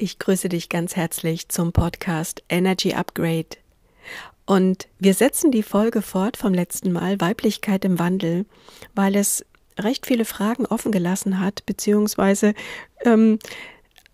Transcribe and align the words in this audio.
Ich 0.00 0.20
grüße 0.20 0.48
dich 0.48 0.68
ganz 0.68 0.94
herzlich 0.94 1.48
zum 1.48 1.72
Podcast 1.72 2.44
Energy 2.48 2.94
Upgrade. 2.94 3.48
Und 4.46 4.86
wir 5.00 5.12
setzen 5.12 5.50
die 5.50 5.64
Folge 5.64 6.02
fort 6.02 6.36
vom 6.36 6.54
letzten 6.54 6.92
Mal 6.92 7.20
Weiblichkeit 7.20 7.84
im 7.84 7.98
Wandel, 7.98 8.46
weil 8.94 9.16
es 9.16 9.44
recht 9.76 10.06
viele 10.06 10.24
Fragen 10.24 10.66
offen 10.66 10.92
gelassen 10.92 11.40
hat, 11.40 11.66
beziehungsweise 11.66 12.54
ähm, 13.04 13.40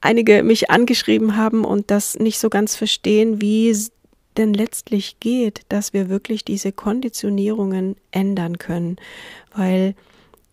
einige 0.00 0.42
mich 0.42 0.70
angeschrieben 0.70 1.36
haben 1.36 1.66
und 1.66 1.90
das 1.90 2.18
nicht 2.18 2.38
so 2.38 2.48
ganz 2.48 2.76
verstehen, 2.76 3.42
wie 3.42 3.68
es 3.68 3.92
denn 4.38 4.54
letztlich 4.54 5.20
geht, 5.20 5.66
dass 5.68 5.92
wir 5.92 6.08
wirklich 6.08 6.46
diese 6.46 6.72
Konditionierungen 6.72 7.96
ändern 8.10 8.56
können, 8.56 8.96
weil 9.54 9.94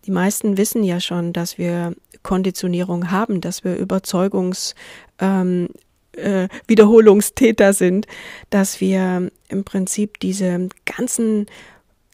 die 0.04 0.10
meisten 0.10 0.58
wissen 0.58 0.84
ja 0.84 1.00
schon, 1.00 1.32
dass 1.32 1.56
wir 1.56 1.94
Konditionierung 2.22 3.10
haben, 3.10 3.40
dass 3.40 3.64
wir 3.64 3.76
Überzeugungs 3.76 4.74
ähm, 5.18 5.68
äh, 6.12 6.48
Wiederholungstäter 6.66 7.72
sind, 7.72 8.06
dass 8.50 8.80
wir 8.80 9.30
im 9.48 9.64
Prinzip 9.64 10.20
diese 10.20 10.68
ganzen 10.84 11.46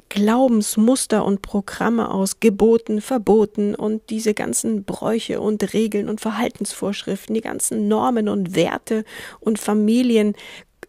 Glaubensmuster 0.08 1.24
und 1.24 1.42
Programme 1.42 2.10
aus 2.10 2.40
Geboten, 2.40 3.00
Verboten 3.00 3.74
und 3.74 4.08
diese 4.08 4.32
ganzen 4.32 4.84
Bräuche 4.84 5.40
und 5.40 5.74
Regeln 5.74 6.08
und 6.08 6.20
Verhaltensvorschriften, 6.20 7.34
die 7.34 7.42
ganzen 7.42 7.88
Normen 7.88 8.28
und 8.28 8.54
Werte 8.54 9.04
und 9.40 9.58
Familien, 9.58 10.34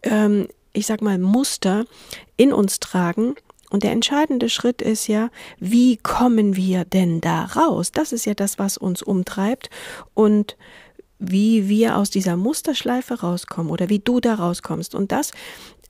ähm, 0.02 0.48
ich 0.72 0.86
sag 0.86 1.02
mal 1.02 1.18
Muster 1.18 1.84
in 2.36 2.52
uns 2.52 2.80
tragen 2.80 3.34
und 3.70 3.84
der 3.84 3.92
entscheidende 3.92 4.48
Schritt 4.48 4.82
ist 4.82 5.06
ja, 5.06 5.30
wie 5.58 5.96
kommen 5.96 6.56
wir 6.56 6.84
denn 6.84 7.20
da 7.20 7.44
raus? 7.44 7.92
Das 7.92 8.12
ist 8.12 8.26
ja 8.26 8.34
das, 8.34 8.58
was 8.58 8.76
uns 8.76 9.02
umtreibt 9.02 9.70
und 10.12 10.56
wie 11.18 11.68
wir 11.68 11.96
aus 11.96 12.10
dieser 12.10 12.36
Musterschleife 12.36 13.20
rauskommen 13.20 13.70
oder 13.70 13.88
wie 13.88 14.00
du 14.00 14.20
da 14.20 14.34
rauskommst. 14.34 14.94
Und 14.94 15.12
das 15.12 15.30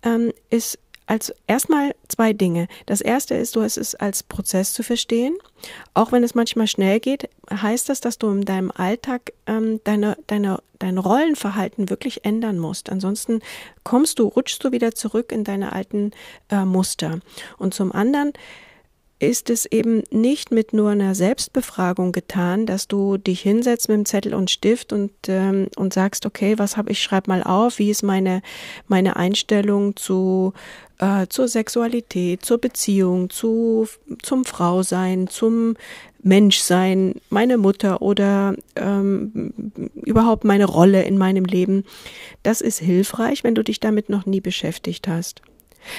ähm, 0.03 0.33
ist 0.51 0.79
als 1.11 1.35
erstmal 1.49 1.97
zwei 2.07 2.33
Dinge. 2.33 2.69
Das 2.87 3.01
erste 3.01 3.35
ist, 3.35 3.57
du 3.57 3.63
hast 3.63 3.77
es 3.77 3.97
als 3.97 4.23
Prozess 4.23 4.73
zu 4.73 4.85
verstehen. 4.85 5.37
Auch 5.93 6.13
wenn 6.13 6.23
es 6.23 6.37
manchmal 6.37 6.69
schnell 6.69 7.01
geht, 7.01 7.29
heißt 7.53 7.89
das, 7.89 8.01
dass 8.01 8.17
du 8.17 8.31
in 8.31 8.45
deinem 8.45 8.71
Alltag 8.71 9.33
ähm, 9.49 9.81
deine, 9.83 10.17
deine, 10.29 10.63
dein 10.79 10.99
Rollenverhalten 10.99 11.91
wirklich 11.91 12.25
ändern 12.25 12.61
musst. 12.61 12.91
Ansonsten 12.91 13.41
kommst 13.83 14.21
du, 14.21 14.29
rutschst 14.29 14.63
du 14.63 14.71
wieder 14.71 14.95
zurück 14.95 15.33
in 15.33 15.43
deine 15.43 15.73
alten 15.73 16.13
äh, 16.49 16.65
Muster. 16.65 17.19
Und 17.59 17.75
zum 17.75 17.91
anderen 17.91 18.33
ist 19.21 19.51
es 19.51 19.67
eben 19.67 20.03
nicht 20.11 20.51
mit 20.51 20.73
nur 20.73 20.91
einer 20.91 21.15
Selbstbefragung 21.15 22.11
getan, 22.11 22.65
dass 22.65 22.89
du 22.89 23.19
dich 23.19 23.43
hinsetzt 23.43 23.89
mit 23.89 23.99
dem 23.99 24.07
Zettel 24.07 24.35
und 24.35 24.51
Stift 24.51 24.95
und, 24.95 25.13
ähm, 25.29 25.69
und 25.77 25.93
sagst, 25.93 26.25
okay, 26.25 26.59
was 26.59 26.79
habe 26.79 26.91
ich, 26.91 27.03
schreib 27.03 27.29
mal 27.29 27.43
auf, 27.43 27.79
wie 27.79 27.91
ist 27.91 28.03
meine, 28.03 28.41
meine 28.89 29.17
Einstellung 29.17 29.95
zu, 29.95 30.55
äh, 30.99 31.27
zur 31.29 31.49
Sexualität, 31.49 32.47
zur 32.47 32.59
Beziehung, 32.59 33.29
zu, 33.29 33.87
zum 34.23 34.47
Frausein, 34.47 35.29
zum 35.29 35.77
Menschsein, 36.23 37.15
meine 37.29 37.59
Mutter 37.59 38.01
oder 38.01 38.55
ähm, 38.75 39.53
überhaupt 39.95 40.45
meine 40.45 40.65
Rolle 40.65 41.03
in 41.03 41.19
meinem 41.19 41.45
Leben. 41.45 41.85
Das 42.43 42.63
ist 42.63 42.79
hilfreich, 42.79 43.45
wenn 43.45 43.55
du 43.55 43.63
dich 43.63 43.81
damit 43.81 44.09
noch 44.09 44.25
nie 44.25 44.41
beschäftigt 44.41 45.09
hast. 45.09 45.43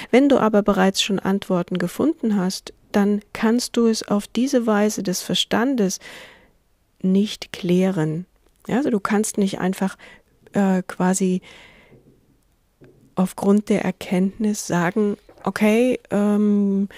Wenn 0.10 0.28
du 0.28 0.40
aber 0.40 0.64
bereits 0.64 1.02
schon 1.02 1.20
Antworten 1.20 1.78
gefunden 1.78 2.36
hast, 2.36 2.74
dann 2.96 3.22
kannst 3.34 3.78
du 3.78 3.88
es 3.88 4.08
auf 4.08 4.28
diese 4.28 4.66
Weise 4.66 5.04
des 5.04 5.22
Verstandes 5.22 6.00
nicht 7.02 7.52
klären. 7.52 8.26
Also 8.68 8.90
du 8.90 9.00
kannst 9.00 9.38
nicht 9.38 9.60
einfach 9.60 9.98
äh, 10.54 10.84
quasi 10.84 11.42
aufgrund 13.16 13.70
der 13.70 13.84
Erkenntnis 13.84 14.68
sagen, 14.68 15.18
okay, 15.44 16.00
ähm, 16.12 16.90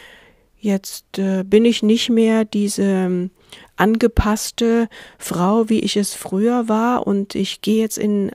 jetzt 0.59 1.17
äh, 1.17 1.43
bin 1.43 1.65
ich 1.65 1.83
nicht 1.83 2.09
mehr 2.09 2.45
diese 2.45 2.83
ähm, 2.83 3.31
angepasste 3.75 4.87
Frau, 5.17 5.69
wie 5.69 5.79
ich 5.79 5.97
es 5.97 6.13
früher 6.13 6.67
war, 6.69 7.07
und 7.07 7.35
ich 7.35 7.61
gehe 7.61 7.81
jetzt 7.81 7.97
in 7.97 8.31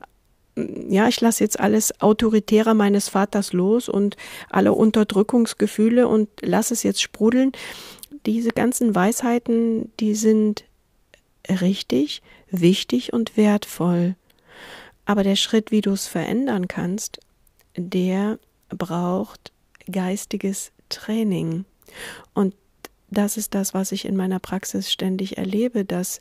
ja, 0.88 1.08
ich 1.08 1.20
lasse 1.20 1.44
jetzt 1.44 1.60
alles 1.60 2.00
Autoritäre 2.00 2.74
meines 2.74 3.08
Vaters 3.08 3.52
los 3.52 3.88
und 3.88 4.16
alle 4.50 4.72
Unterdrückungsgefühle 4.72 6.08
und 6.08 6.28
lasse 6.40 6.74
es 6.74 6.82
jetzt 6.82 7.02
sprudeln. 7.02 7.52
Diese 8.26 8.50
ganzen 8.50 8.94
Weisheiten, 8.94 9.92
die 10.00 10.14
sind 10.14 10.64
richtig, 11.48 12.22
wichtig 12.50 13.12
und 13.12 13.36
wertvoll. 13.36 14.16
Aber 15.04 15.22
der 15.22 15.36
Schritt, 15.36 15.70
wie 15.70 15.80
du 15.80 15.92
es 15.92 16.06
verändern 16.06 16.68
kannst, 16.68 17.18
der 17.76 18.38
braucht 18.68 19.52
geistiges 19.90 20.72
Training. 20.88 21.64
Und 22.34 22.54
das 23.10 23.36
ist 23.36 23.54
das, 23.54 23.72
was 23.72 23.92
ich 23.92 24.04
in 24.04 24.16
meiner 24.16 24.38
Praxis 24.38 24.92
ständig 24.92 25.38
erlebe, 25.38 25.84
dass 25.84 26.20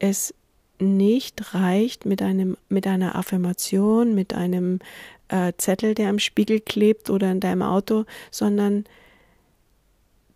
es 0.00 0.34
nicht 0.80 1.54
reicht 1.54 2.06
mit 2.06 2.22
einem 2.22 2.56
mit 2.68 2.86
einer 2.86 3.14
Affirmation, 3.14 4.14
mit 4.14 4.34
einem 4.34 4.78
äh, 5.28 5.52
Zettel, 5.56 5.94
der 5.94 6.08
am 6.08 6.18
Spiegel 6.18 6.60
klebt 6.60 7.10
oder 7.10 7.30
in 7.30 7.40
deinem 7.40 7.62
Auto, 7.62 8.04
sondern 8.30 8.84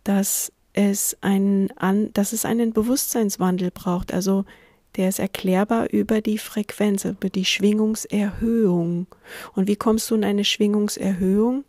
dass 0.03 0.51
es 0.73 1.17
einen 1.21 1.71
an, 1.77 2.11
dass 2.13 2.33
es 2.33 2.45
einen 2.45 2.73
Bewusstseinswandel 2.73 3.71
braucht. 3.71 4.13
Also 4.13 4.45
der 4.95 5.09
ist 5.09 5.19
erklärbar 5.19 5.89
über 5.91 6.21
die 6.21 6.37
Frequenz, 6.37 7.05
über 7.05 7.29
die 7.29 7.45
Schwingungserhöhung. 7.45 9.07
Und 9.53 9.67
wie 9.67 9.75
kommst 9.75 10.09
du 10.09 10.15
in 10.15 10.23
eine 10.23 10.45
Schwingungserhöhung? 10.45 11.65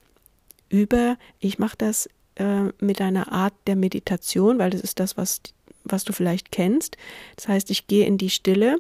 Über, 0.69 1.17
ich 1.39 1.59
mache 1.59 1.77
das 1.77 2.09
äh, 2.37 2.71
mit 2.81 3.01
einer 3.01 3.33
Art 3.33 3.55
der 3.67 3.77
Meditation, 3.77 4.59
weil 4.59 4.71
das 4.71 4.81
ist 4.81 5.01
das, 5.01 5.17
was 5.17 5.41
was 5.89 6.05
du 6.05 6.13
vielleicht 6.13 6.53
kennst. 6.53 6.97
Das 7.37 7.49
heißt, 7.49 7.71
ich 7.71 7.87
gehe 7.87 8.07
in 8.07 8.19
die 8.19 8.31
Stille 8.31 8.79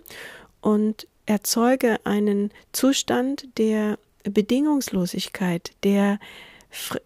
und 0.60 1.06
erzeuge 1.26 1.98
einen 2.04 2.50
Zustand 2.72 3.46
der 3.58 3.98
Bedingungslosigkeit, 4.24 5.72
der 5.82 6.18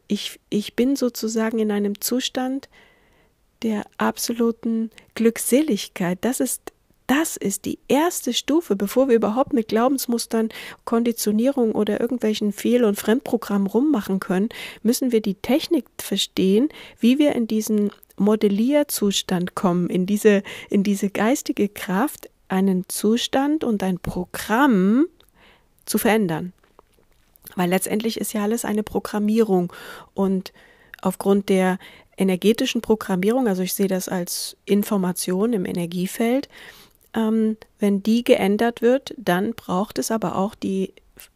ich, 0.08 0.40
ich 0.48 0.74
bin 0.74 0.96
sozusagen 0.96 1.58
in 1.58 1.70
einem 1.70 2.00
Zustand 2.00 2.68
der 3.62 3.84
absoluten 3.98 4.90
Glückseligkeit. 5.14 6.18
Das 6.22 6.40
ist 6.40 6.72
das 7.10 7.36
ist 7.36 7.64
die 7.64 7.80
erste 7.88 8.32
Stufe, 8.32 8.76
bevor 8.76 9.08
wir 9.08 9.16
überhaupt 9.16 9.52
mit 9.52 9.66
Glaubensmustern, 9.66 10.50
Konditionierung 10.84 11.72
oder 11.72 12.00
irgendwelchen 12.00 12.52
Fehl- 12.52 12.84
und 12.84 13.00
Fremdprogrammen 13.00 13.66
rummachen 13.66 14.20
können, 14.20 14.48
müssen 14.84 15.10
wir 15.10 15.20
die 15.20 15.34
Technik 15.34 15.86
verstehen, 15.98 16.68
wie 17.00 17.18
wir 17.18 17.34
in 17.34 17.48
diesen 17.48 17.90
Modellierzustand 18.20 19.54
kommen, 19.54 19.88
in 19.88 20.06
diese, 20.06 20.42
in 20.68 20.82
diese 20.82 21.10
geistige 21.10 21.68
Kraft, 21.68 22.28
einen 22.48 22.84
Zustand 22.88 23.64
und 23.64 23.82
ein 23.82 23.98
Programm 23.98 25.06
zu 25.86 25.98
verändern. 25.98 26.52
Weil 27.56 27.70
letztendlich 27.70 28.20
ist 28.20 28.32
ja 28.32 28.42
alles 28.42 28.64
eine 28.64 28.82
Programmierung 28.82 29.72
und 30.14 30.52
aufgrund 31.00 31.48
der 31.48 31.78
energetischen 32.16 32.82
Programmierung, 32.82 33.48
also 33.48 33.62
ich 33.62 33.72
sehe 33.72 33.88
das 33.88 34.08
als 34.08 34.56
Information 34.66 35.52
im 35.52 35.64
Energiefeld, 35.64 36.48
ähm, 37.14 37.56
wenn 37.78 38.02
die 38.02 38.22
geändert 38.22 38.82
wird, 38.82 39.14
dann 39.16 39.54
braucht 39.54 39.98
es 39.98 40.10
aber 40.10 40.36
auch 40.36 40.54
die 40.54 40.92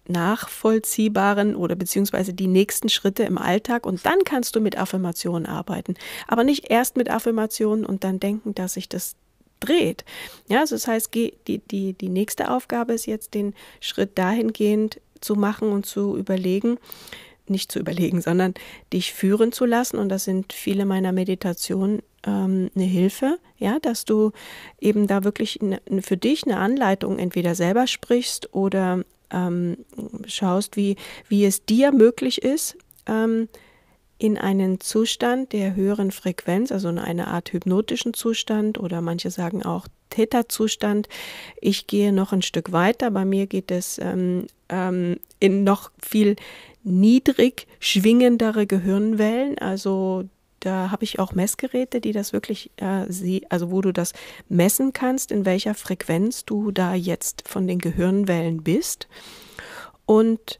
nachvollziehbaren 0.06 1.56
oder 1.56 1.74
beziehungsweise 1.74 2.34
die 2.34 2.46
nächsten 2.46 2.88
Schritte 2.88 3.24
im 3.24 3.38
Alltag 3.38 3.86
und 3.86 4.04
dann 4.04 4.24
kannst 4.24 4.56
du 4.56 4.60
mit 4.60 4.78
Affirmationen 4.78 5.46
arbeiten. 5.46 5.94
Aber 6.26 6.44
nicht 6.44 6.70
erst 6.70 6.96
mit 6.96 7.10
Affirmationen 7.10 7.84
und 7.84 8.04
dann 8.04 8.20
denken, 8.20 8.54
dass 8.54 8.74
sich 8.74 8.88
das 8.88 9.16
dreht. 9.60 10.04
Ja, 10.48 10.60
also 10.60 10.74
das 10.74 10.86
heißt, 10.86 11.14
die, 11.14 11.34
die, 11.46 11.94
die 11.94 12.08
nächste 12.08 12.50
Aufgabe 12.50 12.92
ist 12.92 13.06
jetzt, 13.06 13.34
den 13.34 13.54
Schritt 13.80 14.18
dahingehend 14.18 15.00
zu 15.20 15.34
machen 15.34 15.70
und 15.70 15.86
zu 15.86 16.16
überlegen, 16.16 16.78
nicht 17.46 17.70
zu 17.70 17.78
überlegen, 17.78 18.20
sondern 18.20 18.54
dich 18.92 19.12
führen 19.12 19.52
zu 19.52 19.64
lassen. 19.64 19.98
Und 19.98 20.08
das 20.08 20.24
sind 20.24 20.52
viele 20.52 20.86
meiner 20.86 21.12
Meditationen 21.12 22.02
ähm, 22.26 22.70
eine 22.74 22.84
Hilfe, 22.84 23.38
ja, 23.58 23.78
dass 23.80 24.04
du 24.04 24.32
eben 24.80 25.06
da 25.06 25.24
wirklich 25.24 25.60
für 26.00 26.16
dich 26.16 26.44
eine 26.44 26.58
Anleitung 26.58 27.18
entweder 27.18 27.54
selber 27.54 27.86
sprichst 27.86 28.54
oder 28.54 29.04
ähm, 29.30 29.78
schaust, 30.26 30.76
wie, 30.76 30.96
wie 31.28 31.44
es 31.44 31.64
dir 31.64 31.92
möglich 31.92 32.42
ist, 32.42 32.76
ähm, 33.06 33.48
in 34.18 34.38
einen 34.38 34.80
Zustand 34.80 35.52
der 35.52 35.74
höheren 35.74 36.10
Frequenz, 36.10 36.70
also 36.72 36.88
in 36.88 36.98
eine 36.98 37.28
Art 37.28 37.52
hypnotischen 37.52 38.14
Zustand 38.14 38.78
oder 38.78 39.00
manche 39.00 39.30
sagen 39.30 39.64
auch 39.64 39.86
Theta-Zustand. 40.10 41.08
Ich 41.60 41.86
gehe 41.86 42.12
noch 42.12 42.32
ein 42.32 42.42
Stück 42.42 42.72
weiter. 42.72 43.10
Bei 43.10 43.24
mir 43.24 43.46
geht 43.46 43.70
es 43.70 43.98
ähm, 43.98 44.46
ähm, 44.68 45.18
in 45.40 45.64
noch 45.64 45.90
viel 46.00 46.36
niedrig 46.84 47.66
schwingendere 47.80 48.66
Gehirnwellen, 48.66 49.58
also 49.58 50.24
da 50.64 50.90
habe 50.90 51.04
ich 51.04 51.18
auch 51.18 51.32
Messgeräte, 51.32 52.00
die 52.00 52.12
das 52.12 52.32
wirklich, 52.32 52.70
äh, 52.76 53.04
sie, 53.08 53.46
also 53.50 53.70
wo 53.70 53.80
du 53.80 53.92
das 53.92 54.12
messen 54.48 54.92
kannst, 54.92 55.30
in 55.30 55.44
welcher 55.44 55.74
Frequenz 55.74 56.44
du 56.44 56.70
da 56.70 56.94
jetzt 56.94 57.46
von 57.46 57.66
den 57.66 57.78
Gehirnwellen 57.78 58.62
bist. 58.62 59.08
Und 60.06 60.58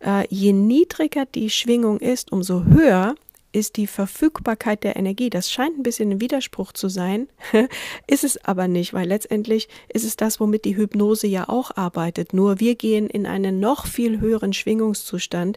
äh, 0.00 0.26
je 0.28 0.52
niedriger 0.52 1.24
die 1.26 1.50
Schwingung 1.50 2.00
ist, 2.00 2.32
umso 2.32 2.64
höher 2.64 3.14
ist 3.52 3.76
die 3.76 3.86
Verfügbarkeit 3.86 4.84
der 4.84 4.96
Energie. 4.96 5.30
Das 5.30 5.50
scheint 5.50 5.78
ein 5.78 5.82
bisschen 5.82 6.10
ein 6.10 6.20
Widerspruch 6.20 6.72
zu 6.72 6.88
sein, 6.88 7.28
ist 8.06 8.24
es 8.24 8.44
aber 8.44 8.68
nicht, 8.68 8.92
weil 8.92 9.08
letztendlich 9.08 9.68
ist 9.88 10.04
es 10.04 10.16
das, 10.16 10.38
womit 10.40 10.66
die 10.66 10.76
Hypnose 10.76 11.26
ja 11.26 11.48
auch 11.48 11.74
arbeitet. 11.74 12.34
Nur 12.34 12.60
wir 12.60 12.74
gehen 12.74 13.08
in 13.08 13.24
einen 13.24 13.58
noch 13.58 13.86
viel 13.86 14.20
höheren 14.20 14.52
Schwingungszustand 14.52 15.56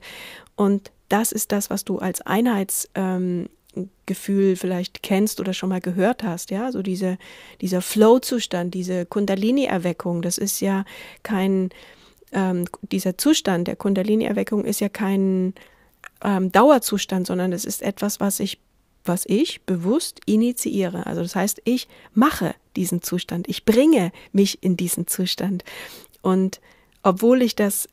und 0.55 0.91
das 1.09 1.33
ist 1.33 1.51
das, 1.51 1.69
was 1.69 1.83
du 1.83 1.97
als 1.97 2.21
Einheitsgefühl 2.21 2.95
ähm, 2.95 3.49
vielleicht 4.07 5.03
kennst 5.03 5.39
oder 5.39 5.53
schon 5.53 5.69
mal 5.69 5.81
gehört 5.81 6.23
hast, 6.23 6.51
ja, 6.51 6.71
so 6.71 6.81
diese, 6.81 7.17
dieser 7.61 7.81
Flow-Zustand, 7.81 8.73
diese 8.73 9.05
Kundalini-Erweckung, 9.05 10.21
das 10.21 10.37
ist 10.37 10.61
ja 10.61 10.85
kein, 11.23 11.69
ähm, 12.31 12.65
dieser 12.91 13.17
Zustand 13.17 13.67
der 13.67 13.75
Kundalini-Erweckung 13.75 14.65
ist 14.65 14.81
ja 14.81 14.89
kein 14.89 15.53
ähm, 16.23 16.51
Dauerzustand, 16.51 17.27
sondern 17.27 17.53
es 17.53 17.65
ist 17.65 17.81
etwas, 17.81 18.19
was 18.19 18.39
ich, 18.39 18.59
was 19.05 19.25
ich 19.25 19.61
bewusst 19.61 20.19
initiiere. 20.25 21.05
Also 21.05 21.21
das 21.21 21.35
heißt, 21.35 21.61
ich 21.65 21.87
mache 22.13 22.55
diesen 22.75 23.01
Zustand, 23.01 23.47
ich 23.47 23.65
bringe 23.65 24.11
mich 24.31 24.63
in 24.63 24.75
diesen 24.75 25.07
Zustand. 25.07 25.63
Und 26.21 26.59
obwohl 27.03 27.41
ich 27.41 27.55
das 27.55 27.87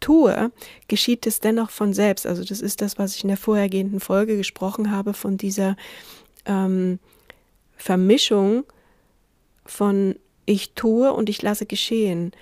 tue, 0.00 0.50
geschieht 0.88 1.26
es 1.26 1.40
dennoch 1.40 1.70
von 1.70 1.92
selbst. 1.92 2.26
Also 2.26 2.44
das 2.44 2.60
ist 2.60 2.80
das, 2.80 2.98
was 2.98 3.16
ich 3.16 3.24
in 3.24 3.28
der 3.28 3.36
vorhergehenden 3.36 4.00
Folge 4.00 4.36
gesprochen 4.36 4.90
habe, 4.90 5.14
von 5.14 5.36
dieser 5.36 5.76
ähm, 6.44 6.98
Vermischung 7.76 8.64
von 9.64 10.16
ich 10.44 10.72
tue 10.72 11.12
und 11.12 11.28
ich 11.28 11.40
lasse 11.42 11.66
geschehen. 11.66 12.32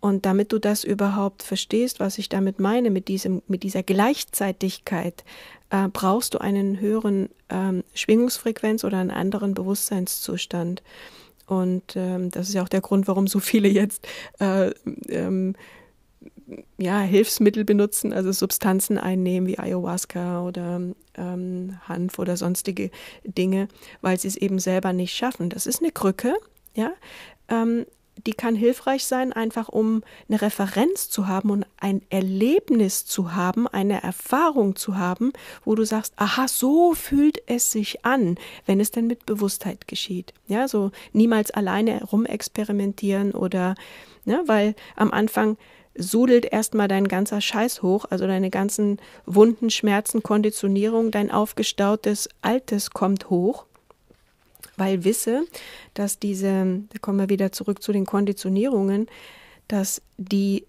Und 0.00 0.26
damit 0.26 0.52
du 0.52 0.60
das 0.60 0.84
überhaupt 0.84 1.42
verstehst, 1.42 1.98
was 1.98 2.18
ich 2.18 2.28
damit 2.28 2.60
meine, 2.60 2.90
mit, 2.90 3.08
diesem, 3.08 3.42
mit 3.48 3.64
dieser 3.64 3.82
Gleichzeitigkeit, 3.82 5.24
äh, 5.70 5.88
brauchst 5.88 6.34
du 6.34 6.38
einen 6.38 6.78
höheren 6.78 7.28
ähm, 7.48 7.82
Schwingungsfrequenz 7.94 8.84
oder 8.84 8.98
einen 8.98 9.10
anderen 9.10 9.54
Bewusstseinszustand. 9.54 10.82
Und 11.48 11.96
ähm, 11.96 12.30
das 12.30 12.48
ist 12.48 12.54
ja 12.54 12.62
auch 12.62 12.68
der 12.68 12.82
Grund, 12.82 13.08
warum 13.08 13.26
so 13.26 13.40
viele 13.40 13.68
jetzt 13.68 14.06
äh, 14.38 14.70
ähm, 15.08 15.54
ja, 16.76 17.00
Hilfsmittel 17.00 17.64
benutzen, 17.64 18.12
also 18.12 18.32
Substanzen 18.32 18.98
einnehmen 18.98 19.48
wie 19.48 19.58
Ayahuasca 19.58 20.42
oder 20.42 20.80
ähm, 21.14 21.78
Hanf 21.88 22.18
oder 22.18 22.36
sonstige 22.36 22.90
Dinge, 23.24 23.68
weil 24.02 24.18
sie 24.18 24.28
es 24.28 24.36
eben 24.36 24.58
selber 24.58 24.92
nicht 24.92 25.14
schaffen. 25.14 25.48
Das 25.48 25.66
ist 25.66 25.82
eine 25.82 25.92
Krücke, 25.92 26.34
ja. 26.74 26.92
Ähm, 27.48 27.86
die 28.26 28.32
kann 28.32 28.54
hilfreich 28.54 29.04
sein, 29.04 29.32
einfach 29.32 29.68
um 29.68 30.02
eine 30.28 30.40
Referenz 30.42 31.10
zu 31.10 31.28
haben 31.28 31.50
und 31.50 31.66
ein 31.78 32.02
Erlebnis 32.10 33.06
zu 33.06 33.34
haben, 33.34 33.66
eine 33.66 34.02
Erfahrung 34.02 34.76
zu 34.76 34.96
haben, 34.96 35.32
wo 35.64 35.74
du 35.74 35.84
sagst, 35.84 36.14
aha, 36.16 36.48
so 36.48 36.94
fühlt 36.94 37.42
es 37.46 37.70
sich 37.72 38.04
an, 38.04 38.36
wenn 38.66 38.80
es 38.80 38.90
denn 38.90 39.06
mit 39.06 39.26
Bewusstheit 39.26 39.88
geschieht. 39.88 40.32
Ja, 40.46 40.68
so 40.68 40.90
niemals 41.12 41.50
alleine 41.50 42.04
rumexperimentieren 42.04 43.32
oder, 43.32 43.74
ne, 44.24 44.42
weil 44.46 44.74
am 44.96 45.12
Anfang 45.12 45.56
sudelt 45.94 46.44
erstmal 46.44 46.88
dein 46.88 47.08
ganzer 47.08 47.40
Scheiß 47.40 47.82
hoch, 47.82 48.04
also 48.08 48.26
deine 48.26 48.50
ganzen 48.50 48.98
Wunden, 49.26 49.68
Schmerzen, 49.68 50.22
Konditionierung, 50.22 51.10
dein 51.10 51.30
aufgestautes 51.30 52.28
Altes 52.40 52.90
kommt 52.90 53.30
hoch 53.30 53.67
weil 54.78 55.04
wisse, 55.04 55.44
dass 55.94 56.18
diese, 56.18 56.82
da 56.90 56.98
kommen 57.00 57.18
wir 57.18 57.28
wieder 57.28 57.52
zurück 57.52 57.82
zu 57.82 57.92
den 57.92 58.06
Konditionierungen, 58.06 59.06
dass 59.66 60.02
die 60.16 60.64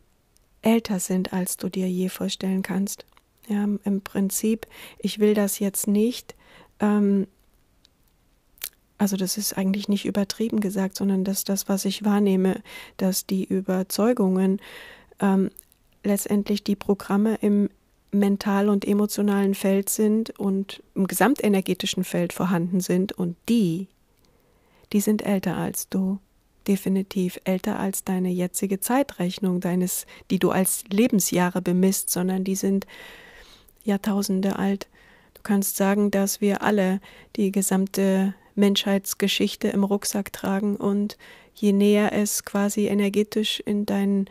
älter 0.62 1.00
sind, 1.00 1.34
als 1.34 1.58
du 1.58 1.70
dir 1.70 1.90
je 1.90 2.10
vorstellen 2.10 2.64
kannst. 2.64 3.06
Ja, 3.48 3.64
im 3.64 4.02
Prinzip, 4.02 4.68
ich 5.00 5.20
will 5.20 5.34
das 5.34 5.60
jetzt 5.60 5.88
nicht, 5.88 6.36
ähm, 6.80 7.28
also 9.00 9.16
das 9.16 9.38
ist 9.38 9.58
eigentlich 9.58 9.88
nicht 9.88 10.06
übertrieben 10.06 10.60
gesagt, 10.60 10.98
sondern 10.98 11.24
dass 11.24 11.46
das, 11.46 11.70
was 11.70 11.86
ich 11.86 12.04
wahrnehme, 12.04 12.62
dass 12.98 13.26
die 13.26 13.46
Überzeugungen 13.46 14.60
ähm, 15.22 15.50
letztendlich 16.04 16.64
die 16.64 16.76
Programme 16.76 17.36
im 17.42 17.70
mental 18.12 18.70
und 18.70 18.86
emotionalen 18.86 19.56
Feld 19.56 19.90
sind 19.90 20.38
und 20.40 20.84
im 20.96 21.08
gesamtenergetischen 21.08 22.04
Feld 22.04 22.34
vorhanden 22.34 22.82
sind 22.82 23.14
und 23.14 23.36
die 23.48 23.88
die 24.94 25.02
sind 25.02 25.26
älter 25.26 25.58
als 25.58 25.90
du. 25.90 26.20
Definitiv 26.68 27.40
älter 27.46 27.80
als 27.80 28.04
deine 28.04 28.30
jetzige 28.30 28.80
Zeitrechnung, 28.80 29.60
deines, 29.60 30.06
die 30.30 30.40
du 30.40 30.52
als 30.52 30.84
Lebensjahre 30.90 31.62
bemisst, 31.62 32.10
sondern 32.10 32.44
die 32.44 32.56
sind 32.56 32.86
Jahrtausende 33.84 34.58
alt. 34.58 34.88
Du 35.34 35.42
kannst 35.42 35.78
sagen, 35.78 36.12
dass 36.12 36.42
wir 36.42 36.62
alle 36.62 37.00
die 37.36 37.52
gesamte 37.52 38.36
Menschheitsgeschichte 38.56 39.70
im 39.70 39.84
Rucksack 39.84 40.34
tragen 40.34 40.76
und 40.76 41.18
je 41.56 41.72
näher 41.72 42.14
es 42.14 42.46
quasi 42.46 42.88
energetisch 42.88 43.62
in 43.66 43.86
dein, 43.86 44.30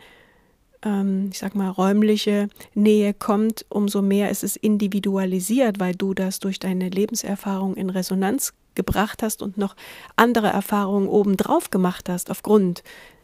ähm, 0.83 1.29
ich 1.31 1.39
sag 1.39 1.55
mal, 1.55 1.69
räumliche 1.69 2.47
Nähe 2.73 3.13
kommt, 3.13 3.65
umso 3.69 4.01
mehr 4.01 4.29
ist 4.29 4.43
es 4.43 4.55
individualisiert, 4.55 5.79
weil 5.79 5.95
du 5.95 6.13
das 6.13 6.39
durch 6.39 6.59
deine 6.59 6.89
Lebenserfahrung 6.89 7.75
in 7.75 7.89
Resonanz 7.89 8.53
gebracht 8.75 9.23
hast 9.23 9.41
und 9.41 9.57
noch 9.57 9.75
andere 10.15 10.47
Erfahrungen 10.47 11.07
obendrauf 11.07 11.69
gemacht 11.69 12.09
hast 12.09 12.31
aufgrund 12.31 12.83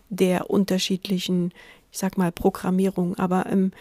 der 0.10 0.50
unterschiedlichen, 0.50 1.52
ich 1.92 1.98
sag 1.98 2.18
mal, 2.18 2.32
Programmierung. 2.32 3.18
Aber 3.18 3.46
im, 3.48 3.72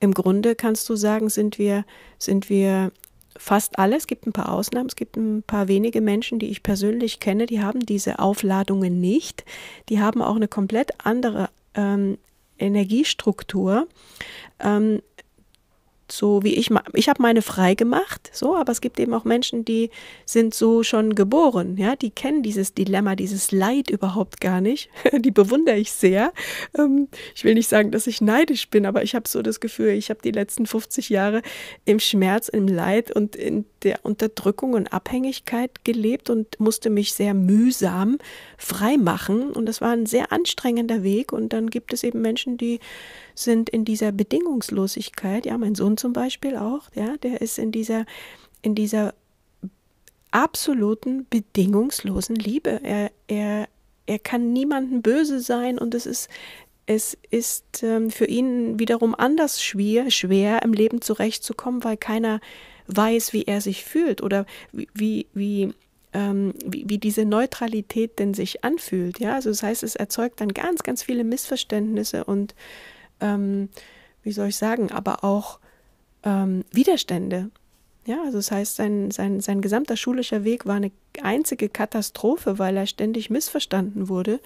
im 0.00 0.14
Grunde 0.14 0.54
kannst 0.54 0.88
du 0.88 0.96
sagen, 0.96 1.28
sind 1.28 1.58
wir, 1.58 1.84
sind 2.18 2.50
wir 2.50 2.92
fast 3.36 3.78
alle, 3.78 3.96
es 3.96 4.06
gibt 4.06 4.26
ein 4.26 4.32
paar 4.32 4.52
Ausnahmen, 4.52 4.88
es 4.88 4.96
gibt 4.96 5.16
ein 5.16 5.42
paar 5.42 5.68
wenige 5.68 6.00
Menschen, 6.00 6.38
die 6.38 6.50
ich 6.50 6.62
persönlich 6.62 7.20
kenne, 7.20 7.46
die 7.46 7.62
haben 7.62 7.80
diese 7.80 8.18
Aufladungen 8.18 9.00
nicht. 9.00 9.44
Die 9.88 10.00
haben 10.00 10.22
auch 10.22 10.36
eine 10.36 10.48
komplett 10.48 11.04
andere 11.04 11.48
ähm, 11.74 12.18
Energiestruktur. 12.58 13.88
Ähm, 14.60 15.02
so 16.16 16.42
wie 16.42 16.54
ich, 16.54 16.70
ich 16.94 17.08
habe 17.08 17.22
meine 17.22 17.42
frei 17.42 17.74
gemacht, 17.74 18.30
so, 18.32 18.56
aber 18.56 18.70
es 18.72 18.80
gibt 18.80 19.00
eben 19.00 19.14
auch 19.14 19.24
Menschen, 19.24 19.64
die 19.64 19.90
sind 20.24 20.54
so 20.54 20.82
schon 20.82 21.14
geboren, 21.14 21.76
ja, 21.76 21.96
die 21.96 22.10
kennen 22.10 22.42
dieses 22.42 22.74
Dilemma, 22.74 23.16
dieses 23.16 23.50
Leid 23.52 23.90
überhaupt 23.90 24.40
gar 24.40 24.60
nicht. 24.60 24.90
Die 25.22 25.30
bewundere 25.30 25.76
ich 25.76 25.92
sehr. 25.92 26.32
Ähm, 26.76 27.08
ich 27.34 27.44
will 27.44 27.54
nicht 27.54 27.68
sagen, 27.68 27.90
dass 27.90 28.06
ich 28.06 28.20
neidisch 28.20 28.68
bin, 28.68 28.86
aber 28.86 29.02
ich 29.02 29.14
habe 29.14 29.28
so 29.28 29.42
das 29.42 29.60
Gefühl, 29.60 29.90
ich 29.90 30.10
habe 30.10 30.20
die 30.22 30.30
letzten 30.30 30.66
50 30.66 31.08
Jahre 31.08 31.42
im 31.84 32.00
Schmerz, 32.00 32.48
im 32.48 32.66
Leid 32.66 33.10
und 33.10 33.36
in 33.36 33.64
der 33.82 34.04
Unterdrückung 34.04 34.74
und 34.74 34.92
Abhängigkeit 34.92 35.84
gelebt 35.84 36.30
und 36.30 36.58
musste 36.60 36.90
mich 36.90 37.14
sehr 37.14 37.34
mühsam 37.34 38.18
frei 38.62 38.96
machen. 38.96 39.50
Und 39.50 39.66
das 39.66 39.80
war 39.80 39.90
ein 39.90 40.06
sehr 40.06 40.32
anstrengender 40.32 41.02
Weg. 41.02 41.32
Und 41.32 41.52
dann 41.52 41.68
gibt 41.68 41.92
es 41.92 42.02
eben 42.02 42.20
Menschen, 42.20 42.56
die 42.56 42.80
sind 43.34 43.68
in 43.68 43.84
dieser 43.84 44.12
Bedingungslosigkeit. 44.12 45.46
Ja, 45.46 45.58
mein 45.58 45.74
Sohn 45.74 45.96
zum 45.96 46.12
Beispiel 46.12 46.56
auch, 46.56 46.84
ja, 46.94 47.16
der 47.18 47.40
ist 47.40 47.58
in 47.58 47.72
dieser, 47.72 48.06
in 48.62 48.74
dieser 48.74 49.14
absoluten 50.30 51.26
bedingungslosen 51.28 52.36
Liebe. 52.36 52.80
Er, 52.82 53.10
er, 53.26 53.68
er 54.06 54.18
kann 54.18 54.52
niemandem 54.52 55.02
böse 55.02 55.40
sein 55.40 55.78
und 55.78 55.94
es 55.94 56.06
ist, 56.06 56.30
es 56.86 57.18
ist 57.30 57.82
ähm, 57.82 58.10
für 58.10 58.26
ihn 58.26 58.78
wiederum 58.78 59.14
anders 59.14 59.62
schwer, 59.62 60.10
schwer 60.10 60.62
im 60.62 60.72
Leben 60.72 61.00
zurechtzukommen, 61.00 61.84
weil 61.84 61.96
keiner 61.96 62.40
weiß, 62.86 63.32
wie 63.32 63.44
er 63.44 63.60
sich 63.60 63.84
fühlt 63.84 64.22
oder 64.22 64.46
wie, 64.72 65.26
wie 65.34 65.74
ähm, 66.12 66.54
wie, 66.64 66.88
wie 66.88 66.98
diese 66.98 67.24
Neutralität 67.24 68.18
denn 68.18 68.34
sich 68.34 68.64
anfühlt. 68.64 69.18
Ja, 69.18 69.34
also 69.34 69.50
das 69.50 69.62
heißt, 69.62 69.82
es 69.82 69.96
erzeugt 69.96 70.40
dann 70.40 70.52
ganz, 70.52 70.82
ganz 70.82 71.02
viele 71.02 71.24
Missverständnisse 71.24 72.24
und 72.24 72.54
ähm, 73.20 73.68
wie 74.22 74.32
soll 74.32 74.48
ich 74.48 74.56
sagen, 74.56 74.90
aber 74.92 75.24
auch 75.24 75.58
ähm, 76.22 76.64
Widerstände. 76.70 77.50
Ja, 78.04 78.20
also 78.24 78.38
das 78.38 78.50
heißt, 78.50 78.76
sein, 78.76 79.10
sein, 79.10 79.40
sein 79.40 79.60
gesamter 79.60 79.96
schulischer 79.96 80.44
Weg 80.44 80.66
war 80.66 80.74
eine 80.74 80.90
einzige 81.22 81.68
Katastrophe, 81.68 82.58
weil 82.58 82.76
er 82.76 82.86
ständig 82.86 83.30
missverstanden 83.30 84.08
wurde, 84.08 84.40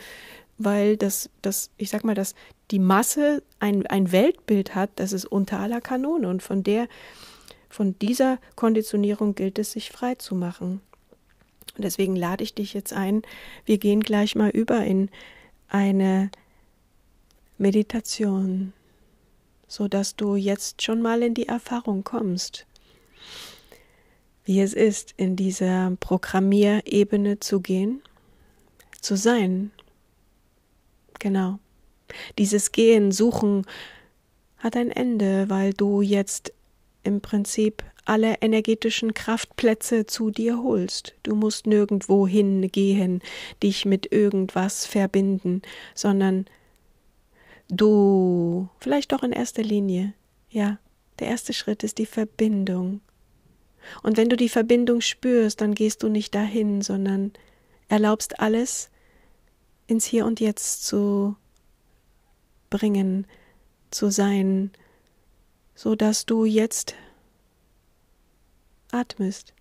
weil 0.59 0.97
das, 0.97 1.31
das, 1.43 1.71
ich 1.79 1.91
sag 1.91 2.05
mal, 2.05 2.15
dass 2.15 2.35
die 2.71 2.79
Masse 2.79 3.43
ein, 3.59 3.87
ein 3.87 4.13
Weltbild 4.13 4.75
hat, 4.75 4.91
das 4.97 5.13
ist 5.13 5.25
unter 5.25 5.61
aller 5.61 5.81
Kanone 5.81 6.29
und 6.29 6.43
von 6.43 6.63
der, 6.63 6.87
von 7.69 7.99
dieser 7.99 8.39
Konditionierung 8.57 9.35
gilt 9.35 9.59
es, 9.59 9.73
sich 9.73 9.91
frei 9.91 10.17
zu 10.17 10.35
machen. 10.35 10.83
Und 11.77 11.85
deswegen 11.85 12.17
lade 12.17 12.43
ich 12.43 12.55
dich 12.55 12.75
jetzt 12.75 12.93
ein, 12.93 13.23
wir 13.65 13.79
gehen 13.79 14.01
gleich 14.01 14.35
mal 14.35 14.51
über 14.51 14.85
in 14.85 15.11
eine 15.69 16.31
Meditation, 17.59 18.73
so 19.69 19.89
dass 19.89 20.17
du 20.17 20.37
jetzt 20.37 20.83
schon 20.83 21.03
mal 21.03 21.23
in 21.23 21.35
die 21.35 21.49
Erfahrung 21.49 22.05
kommst. 22.05 22.67
wie 24.47 24.61
es 24.61 24.73
ist, 24.73 25.13
in 25.17 25.35
dieser 25.37 25.97
Programmierebene 25.99 27.41
zu 27.41 27.61
gehen, 27.61 28.01
zu 29.01 29.17
sein. 29.17 29.73
Genau. 31.19 31.59
Dieses 32.39 32.71
Gehen, 32.71 33.11
Suchen 33.11 33.67
hat 34.59 34.77
ein 34.77 34.91
Ende, 34.91 35.51
weil 35.51 35.73
du 35.75 36.01
jetzt 36.01 36.53
im 37.03 37.21
Prinzip 37.21 37.83
alle 38.07 38.37
energetischen 38.41 39.15
Kraftplätze 39.15 40.07
zu 40.07 40.31
dir 40.31 40.63
holst. 40.63 41.15
Du 41.23 41.35
musst 41.35 41.67
nirgendwo 41.67 42.27
hingehen, 42.27 43.23
dich 43.63 43.85
mit 43.85 44.13
irgendwas 44.13 44.87
verbinden, 44.87 45.63
sondern 45.95 46.47
du, 47.69 48.69
vielleicht 48.81 49.13
doch 49.13 49.23
in 49.23 49.33
erster 49.33 49.63
Linie, 49.63 50.15
ja, 50.51 50.79
der 51.19 51.29
erste 51.29 51.53
Schritt 51.53 51.83
ist 51.83 51.99
die 51.99 52.07
Verbindung. 52.07 53.01
Und 54.03 54.17
wenn 54.17 54.29
du 54.29 54.37
die 54.37 54.49
Verbindung 54.49 55.01
spürst, 55.01 55.61
dann 55.61 55.75
gehst 55.75 56.03
du 56.03 56.09
nicht 56.09 56.35
dahin, 56.35 56.83
sondern 56.83 57.33
erlaubst 57.89 58.41
alles 58.41 58.91
ins 59.87 60.05
Hier 60.05 60.27
und 60.27 60.41
Jetzt 60.41 60.85
zu 60.87 61.37
bringen, 62.71 63.27
zu 63.91 64.11
sein, 64.11 64.73
so 65.75 65.95
dass 65.95 66.27
du 66.27 66.45
jetzt 66.45 66.95
atmest. 68.97 69.55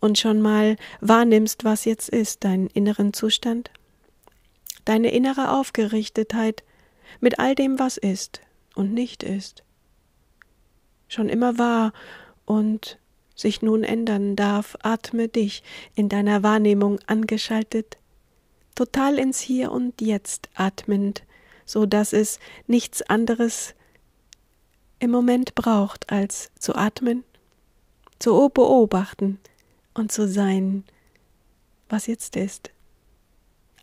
Und 0.00 0.18
schon 0.18 0.40
mal 0.40 0.76
wahrnimmst, 1.00 1.64
was 1.64 1.84
jetzt 1.84 2.08
ist, 2.08 2.44
deinen 2.44 2.68
inneren 2.68 3.12
Zustand, 3.12 3.70
deine 4.84 5.10
innere 5.10 5.52
Aufgerichtetheit 5.52 6.62
mit 7.20 7.38
all 7.38 7.54
dem, 7.54 7.78
was 7.78 7.96
ist 7.96 8.40
und 8.74 8.94
nicht 8.94 9.22
ist, 9.22 9.62
schon 11.08 11.28
immer 11.28 11.58
war 11.58 11.92
und 12.44 12.98
sich 13.34 13.62
nun 13.62 13.84
ändern 13.84 14.36
darf, 14.36 14.76
atme 14.82 15.28
dich 15.28 15.62
in 15.94 16.08
deiner 16.08 16.42
Wahrnehmung 16.42 16.98
angeschaltet, 17.06 17.98
total 18.74 19.18
ins 19.18 19.40
Hier 19.40 19.70
und 19.70 20.00
Jetzt 20.00 20.48
atmend, 20.54 21.22
so 21.64 21.86
dass 21.86 22.12
es 22.12 22.40
nichts 22.66 23.02
anderes 23.02 23.74
im 24.98 25.10
Moment 25.10 25.54
braucht, 25.54 26.10
als 26.10 26.50
zu 26.58 26.74
atmen, 26.74 27.24
zu 28.18 28.50
beobachten 28.52 29.38
und 29.94 30.12
zu 30.12 30.28
sein, 30.28 30.84
was 31.88 32.06
jetzt 32.06 32.36
ist. 32.36 32.70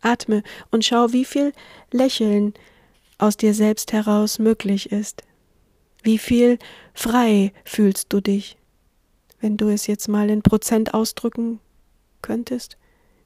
Atme 0.00 0.42
und 0.70 0.84
schau, 0.84 1.12
wie 1.12 1.24
viel 1.24 1.52
Lächeln 1.90 2.54
aus 3.18 3.36
dir 3.36 3.54
selbst 3.54 3.92
heraus 3.92 4.38
möglich 4.38 4.92
ist. 4.92 5.22
Wie 6.02 6.18
viel 6.18 6.58
frei 6.94 7.52
fühlst 7.64 8.12
du 8.12 8.20
dich, 8.20 8.56
wenn 9.40 9.56
du 9.56 9.68
es 9.68 9.86
jetzt 9.86 10.08
mal 10.08 10.30
in 10.30 10.42
Prozent 10.42 10.94
ausdrücken 10.94 11.58
könntest? 12.22 12.76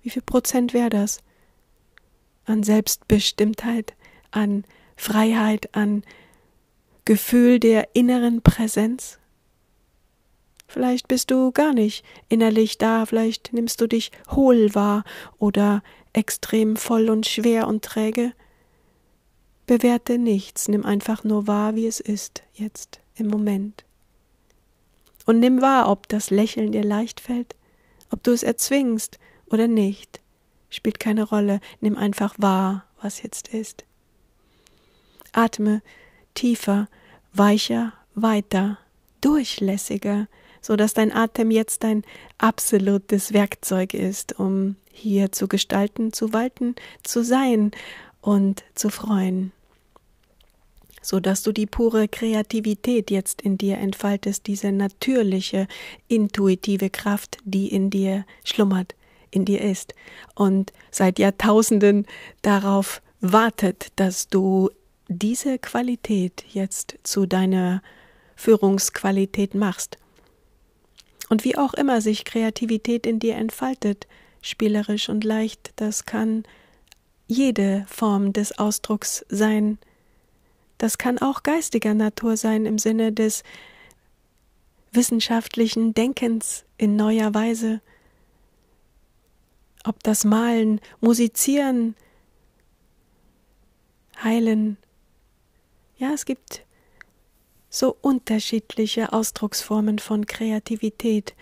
Wie 0.03 0.11
viel 0.11 0.23
Prozent 0.23 0.73
wäre 0.73 0.91
das? 0.91 1.21
An 2.47 2.63
Selbstbestimmtheit, 2.63 3.95
an 4.31 4.65
Freiheit, 4.97 5.75
an 5.75 6.03
Gefühl 7.05 7.61
der 7.61 7.95
inneren 7.95 8.41
Präsenz? 8.41 9.20
Vielleicht 10.71 11.09
bist 11.09 11.33
du 11.33 11.51
gar 11.51 11.75
nicht 11.75 12.05
innerlich 12.29 12.79
da, 12.79 13.05
vielleicht 13.05 13.53
nimmst 13.53 13.81
du 13.81 13.89
dich 13.89 14.13
hohl 14.31 14.73
wahr 14.73 15.03
oder 15.39 15.83
extrem 16.13 16.77
voll 16.77 17.11
und 17.11 17.27
schwer 17.27 17.67
und 17.67 17.85
träge. 17.85 18.33
Bewerte 19.67 20.17
nichts, 20.17 20.69
nimm 20.69 20.87
einfach 20.87 21.25
nur 21.25 21.49
wahr, 21.49 21.75
wie 21.75 21.89
es 21.89 21.99
ist, 21.99 22.45
jetzt, 22.55 23.01
im 23.17 23.27
Moment. 23.27 23.85
Und 25.27 25.41
nimm 25.41 25.61
wahr, 25.61 25.91
ob 25.91 26.09
das 26.09 26.31
Lächeln 26.31 26.71
dir 26.71 26.85
leicht 26.85 27.19
fällt, 27.19 27.57
ob 28.13 28.23
du 28.23 28.31
es 28.31 28.45
erzwingst 28.45 29.19
oder 29.47 29.67
nicht, 29.67 30.21
spielt 30.69 31.01
keine 31.01 31.25
Rolle, 31.25 31.59
nimm 31.81 31.97
einfach 31.97 32.37
wahr, 32.39 32.85
was 33.03 33.23
jetzt 33.23 33.49
ist. 33.49 33.85
Atme 35.33 35.83
tiefer, 36.35 36.89
weicher, 37.33 37.93
weiter, 38.15 38.79
durchlässiger, 39.21 40.29
so 40.61 40.77
dass 40.77 40.95
dein 40.95 41.13
Atem 41.13 41.51
jetzt 41.51 41.85
dein 41.85 42.03
absolutes 42.39 43.33
Werkzeug 43.33 43.95
ist, 43.95 44.39
um 44.39 44.77
hier 44.91 45.33
zu 45.33 45.49
gestalten, 45.49 46.13
zu 46.13 46.33
walten, 46.33 46.75
zu 47.03 47.25
sein 47.25 47.71
und 48.21 48.65
zu 48.75 48.91
freuen. 48.91 49.53
So 51.03 51.19
dass 51.19 51.43
du 51.43 51.53
die 51.53 51.67
pure 51.67 52.09
Kreativität 52.09 53.11
jetzt 53.11 53.41
in 53.41 53.57
dir 53.57 53.79
entfaltest, 53.79 54.47
diese 54.47 54.71
natürliche, 54.71 55.67
intuitive 56.09 56.91
Kraft, 56.91 57.39
die 57.45 57.69
in 57.69 57.89
dir 57.89 58.27
schlummert, 58.45 58.95
in 59.31 59.45
dir 59.45 59.63
ist 59.63 59.95
und 60.35 60.73
seit 60.91 61.19
Jahrtausenden 61.19 62.07
darauf 62.43 63.01
wartet, 63.21 63.89
dass 63.97 64.29
du 64.29 64.71
diese 65.09 65.59
Qualität 65.59 66.45
jetzt 66.49 66.99
zu 67.03 67.27
deiner 67.27 67.83
Führungsqualität 68.37 69.55
machst. 69.55 69.99
Und 71.31 71.45
wie 71.45 71.57
auch 71.57 71.75
immer 71.75 72.01
sich 72.01 72.25
Kreativität 72.25 73.07
in 73.07 73.21
dir 73.21 73.37
entfaltet, 73.37 74.09
spielerisch 74.43 75.09
und 75.09 75.23
leicht, 75.23 75.73
das 75.77 76.05
kann 76.05 76.43
jede 77.29 77.87
Form 77.89 78.33
des 78.33 78.59
Ausdrucks 78.59 79.25
sein. 79.29 79.79
Das 80.77 80.99
kann 80.99 81.19
auch 81.19 81.45
geistiger 81.45 81.95
Natur 81.95 82.37
sein 82.37 82.67
im 82.67 82.79
Sinne 82.79 83.13
des 83.13 83.45
wissenschaftlichen 84.91 85.95
Denkens 85.95 86.65
in 86.79 86.97
neuer 86.97 87.33
Weise. 87.33 87.81
Ob 89.85 90.03
das 90.03 90.25
Malen, 90.25 90.81
Musizieren, 91.01 91.95
Heilen, 94.21 94.79
ja, 95.97 96.13
es 96.13 96.25
gibt 96.25 96.65
so 97.71 97.97
unterschiedliche 98.01 99.13
Ausdrucksformen 99.13 100.01
von 100.01 100.27
Kreativität. 100.27 101.35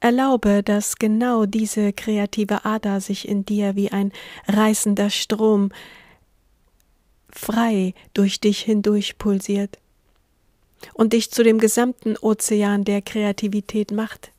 Erlaube, 0.00 0.62
dass 0.62 0.96
genau 0.96 1.46
diese 1.46 1.92
kreative 1.92 2.64
Ader 2.64 3.00
sich 3.00 3.28
in 3.28 3.44
dir 3.44 3.76
wie 3.76 3.92
ein 3.92 4.12
reißender 4.48 5.10
Strom 5.10 5.70
frei 7.30 7.94
durch 8.12 8.40
dich 8.40 8.60
hindurch 8.60 9.16
pulsiert 9.18 9.78
und 10.94 11.12
dich 11.12 11.30
zu 11.30 11.44
dem 11.44 11.58
gesamten 11.58 12.16
Ozean 12.16 12.84
der 12.84 13.02
Kreativität 13.02 13.92
macht. 13.92 14.32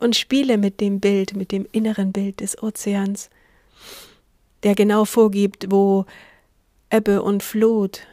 Und 0.00 0.16
spiele 0.16 0.58
mit 0.58 0.80
dem 0.80 1.00
Bild, 1.00 1.36
mit 1.36 1.52
dem 1.52 1.66
inneren 1.70 2.12
Bild 2.12 2.40
des 2.40 2.60
Ozeans, 2.62 3.30
der 4.62 4.74
genau 4.74 5.04
vorgibt, 5.04 5.70
wo 5.70 6.06
Ebbe 6.90 7.22
und 7.22 7.42
Flut, 7.42 8.06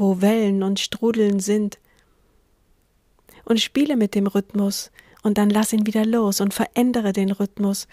wo 0.00 0.20
Wellen 0.20 0.62
und 0.62 0.80
Strudeln 0.80 1.38
sind. 1.38 1.78
Und 3.44 3.60
spiele 3.60 3.96
mit 3.96 4.14
dem 4.14 4.26
Rhythmus 4.26 4.90
und 5.22 5.38
dann 5.38 5.50
lass 5.50 5.72
ihn 5.72 5.86
wieder 5.86 6.04
los 6.04 6.40
und 6.40 6.54
verändere 6.54 7.12
den 7.12 7.30
Rhythmus, 7.30 7.86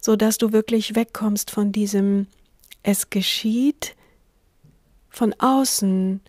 so 0.00 0.16
dass 0.16 0.38
du 0.38 0.52
wirklich 0.52 0.94
wegkommst 0.94 1.50
von 1.50 1.72
diesem 1.72 2.26
es 2.82 3.10
geschieht 3.10 3.94
von 5.08 5.34
außen, 5.38 6.20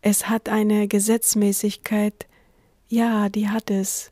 es 0.00 0.28
hat 0.28 0.48
eine 0.48 0.88
Gesetzmäßigkeit, 0.88 2.26
ja, 2.88 3.28
die 3.28 3.48
hat 3.48 3.70
es, 3.70 4.10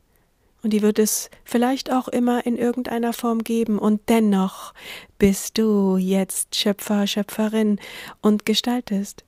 und 0.63 0.73
die 0.73 0.83
wird 0.83 0.99
es 0.99 1.31
vielleicht 1.45 1.91
auch 1.91 2.07
immer 2.09 2.47
in 2.47 2.57
irgendeiner 2.57 3.13
Form 3.13 3.43
geben, 3.43 3.79
und 3.79 4.09
dennoch 4.09 4.73
bist 5.19 5.59
du 5.59 5.97
jetzt 5.97 6.55
Schöpfer, 6.55 7.07
Schöpferin 7.07 7.81
und 8.23 8.47
gestaltest. 8.47 9.25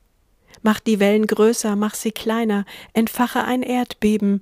Mach 0.63 0.81
die 0.81 1.01
Wellen 1.01 1.27
größer, 1.27 1.77
mach 1.77 1.95
sie 1.95 2.13
kleiner, 2.13 2.65
entfache 2.93 3.45
ein 3.45 3.63
Erdbeben 3.63 4.41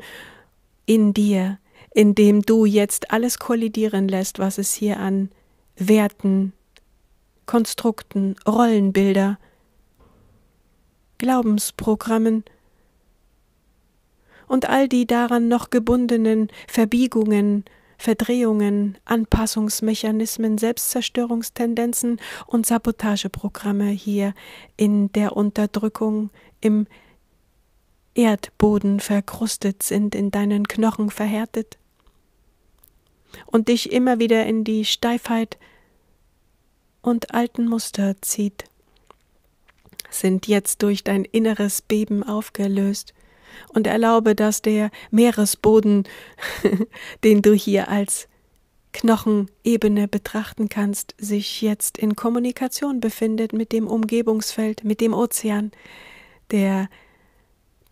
in 0.86 1.14
dir, 1.14 1.58
in 1.94 2.14
dem 2.14 2.42
du 2.42 2.64
jetzt 2.64 3.12
alles 3.12 3.38
kollidieren 3.38 4.08
lässt, 4.08 4.38
was 4.38 4.58
es 4.58 4.74
hier 4.74 4.98
an 4.98 5.30
Werten, 5.76 6.52
Konstrukten, 7.46 8.36
Rollenbilder, 8.46 9.38
Glaubensprogrammen, 11.18 12.44
und 14.50 14.68
all 14.68 14.88
die 14.88 15.06
daran 15.06 15.46
noch 15.46 15.70
gebundenen 15.70 16.48
Verbiegungen, 16.66 17.64
Verdrehungen, 18.00 18.96
Anpassungsmechanismen, 19.04 20.56
Selbstzerstörungstendenzen 20.56 22.18
und 22.46 22.64
Sabotageprogramme 22.64 23.90
hier 23.90 24.32
in 24.78 25.12
der 25.12 25.36
Unterdrückung 25.36 26.30
im 26.62 26.86
Erdboden 28.14 29.00
verkrustet 29.00 29.82
sind, 29.82 30.14
in 30.14 30.30
deinen 30.30 30.66
Knochen 30.66 31.10
verhärtet 31.10 31.76
und 33.44 33.68
dich 33.68 33.92
immer 33.92 34.18
wieder 34.18 34.46
in 34.46 34.64
die 34.64 34.86
Steifheit 34.86 35.58
und 37.02 37.34
alten 37.34 37.68
Muster 37.68 38.14
zieht, 38.22 38.64
sind 40.08 40.46
jetzt 40.46 40.82
durch 40.82 41.04
dein 41.04 41.26
inneres 41.26 41.82
Beben 41.82 42.22
aufgelöst 42.22 43.12
und 43.68 43.86
erlaube, 43.86 44.34
dass 44.34 44.62
der 44.62 44.90
Meeresboden, 45.10 46.04
den 47.24 47.42
du 47.42 47.52
hier 47.52 47.88
als 47.88 48.28
Knochenebene 48.92 50.08
betrachten 50.08 50.68
kannst, 50.68 51.14
sich 51.18 51.62
jetzt 51.62 51.96
in 51.96 52.16
Kommunikation 52.16 53.00
befindet 53.00 53.52
mit 53.52 53.72
dem 53.72 53.86
Umgebungsfeld, 53.86 54.84
mit 54.84 55.00
dem 55.00 55.14
Ozean, 55.14 55.70
der 56.50 56.88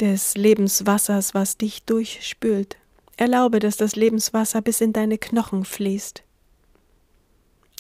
des 0.00 0.36
Lebenswassers, 0.36 1.34
was 1.34 1.56
dich 1.56 1.84
durchspült. 1.84 2.76
Erlaube, 3.16 3.58
dass 3.58 3.76
das 3.76 3.96
Lebenswasser 3.96 4.62
bis 4.62 4.80
in 4.80 4.92
deine 4.92 5.18
Knochen 5.18 5.64
fließt 5.64 6.22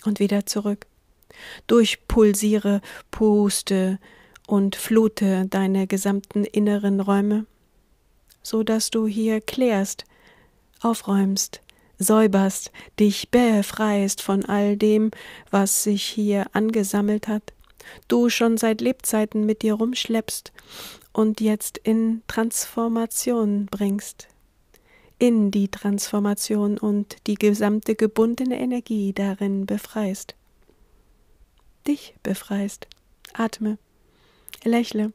und 0.04 0.18
wieder 0.18 0.46
zurück. 0.46 0.86
Durchpulsiere, 1.68 2.80
puste 3.10 3.98
und 4.46 4.74
flute 4.74 5.46
deine 5.48 5.86
gesamten 5.86 6.44
inneren 6.44 7.00
Räume, 7.00 7.46
so 8.48 8.62
dass 8.62 8.90
du 8.90 9.06
hier 9.06 9.40
klärst, 9.40 10.04
aufräumst, 10.80 11.60
säuberst, 11.98 12.70
dich 12.98 13.30
befreist 13.30 14.22
von 14.22 14.44
all 14.44 14.76
dem, 14.76 15.10
was 15.50 15.82
sich 15.82 16.02
hier 16.04 16.46
angesammelt 16.52 17.28
hat, 17.28 17.52
du 18.06 18.28
schon 18.30 18.56
seit 18.56 18.80
Lebzeiten 18.80 19.44
mit 19.44 19.62
dir 19.62 19.74
rumschleppst 19.74 20.52
und 21.12 21.40
jetzt 21.40 21.78
in 21.78 22.22
Transformation 22.28 23.66
bringst, 23.66 24.28
in 25.18 25.50
die 25.50 25.68
Transformation 25.68 26.78
und 26.78 27.16
die 27.26 27.34
gesamte 27.34 27.96
gebundene 27.96 28.60
Energie 28.60 29.12
darin 29.12 29.66
befreist. 29.66 30.36
Dich 31.86 32.14
befreist. 32.22 32.86
Atme, 33.34 33.78
lächle 34.64 35.12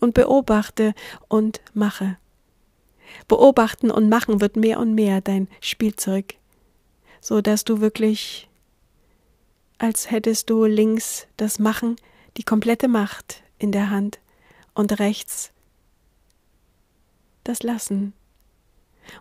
und 0.00 0.14
beobachte 0.14 0.94
und 1.28 1.60
mache. 1.74 2.16
Beobachten 3.28 3.90
und 3.90 4.08
machen 4.08 4.40
wird 4.40 4.56
mehr 4.56 4.78
und 4.78 4.94
mehr 4.94 5.20
dein 5.20 5.48
Spielzeug, 5.60 6.34
so 7.20 7.40
dass 7.40 7.64
du 7.64 7.80
wirklich, 7.80 8.48
als 9.78 10.10
hättest 10.10 10.50
du 10.50 10.64
links 10.64 11.26
das 11.36 11.58
Machen, 11.58 11.96
die 12.36 12.42
komplette 12.42 12.88
Macht 12.88 13.42
in 13.58 13.72
der 13.72 13.90
Hand 13.90 14.18
und 14.74 14.98
rechts 14.98 15.52
das 17.44 17.62
Lassen. 17.62 18.12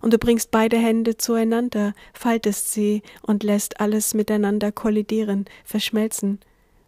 Und 0.02 0.14
du 0.14 0.18
bringst 0.18 0.52
beide 0.52 0.78
Hände 0.78 1.18
zueinander, 1.18 1.94
faltest 2.14 2.72
sie 2.72 3.02
und 3.24 3.44
lässt 3.44 3.80
alles 3.80 4.14
miteinander 4.14 4.72
kollidieren, 4.72 5.46
verschmelzen 5.66 6.40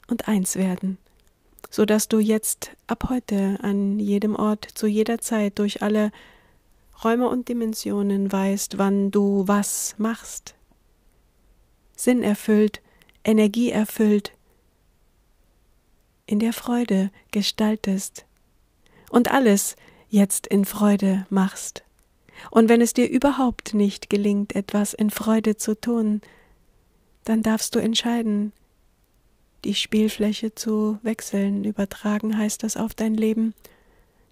und 0.08 0.28
eins 0.28 0.56
werden, 0.56 0.98
so 1.70 1.86
dass 1.86 2.08
du 2.08 2.20
jetzt 2.20 2.72
ab 2.88 3.06
heute 3.10 3.58
an 3.62 4.00
jedem 4.00 4.36
Ort, 4.36 4.68
zu 4.74 4.88
jeder 4.88 5.20
Zeit, 5.20 5.60
durch 5.60 5.82
alle 5.82 6.12
Räume 7.04 7.28
und 7.28 7.50
Dimensionen 7.50 8.32
weißt, 8.32 8.78
wann 8.78 9.12
du 9.12 9.48
was 9.48 9.96
machst. 9.98 10.56
Sinn 11.96 12.24
erfüllt, 12.24 12.82
Energie 13.24 13.72
erfüllt, 13.72 14.34
in 16.26 16.40
der 16.40 16.54
Freude 16.54 17.12
gestaltest 17.32 18.26
und 19.10 19.32
alles 19.32 19.76
jetzt 20.10 20.48
in 20.48 20.66
Freude 20.66 21.26
machst. 21.30 21.84
Und 22.52 22.70
wenn 22.70 22.82
es 22.82 22.94
dir 22.94 23.10
überhaupt 23.10 23.74
nicht 23.74 24.10
gelingt, 24.10 24.56
etwas 24.56 24.94
in 24.94 25.10
Freude 25.10 25.58
zu 25.58 25.80
tun, 25.80 26.22
dann 27.24 27.42
darfst 27.42 27.76
du 27.76 27.80
entscheiden, 27.80 28.54
die 29.64 29.76
Spielfläche 29.76 30.56
zu 30.56 31.00
wechseln. 31.04 31.64
Übertragen 31.64 32.38
heißt 32.38 32.64
das 32.64 32.78
auf 32.78 32.94
dein 32.94 33.16
Leben, 33.16 33.54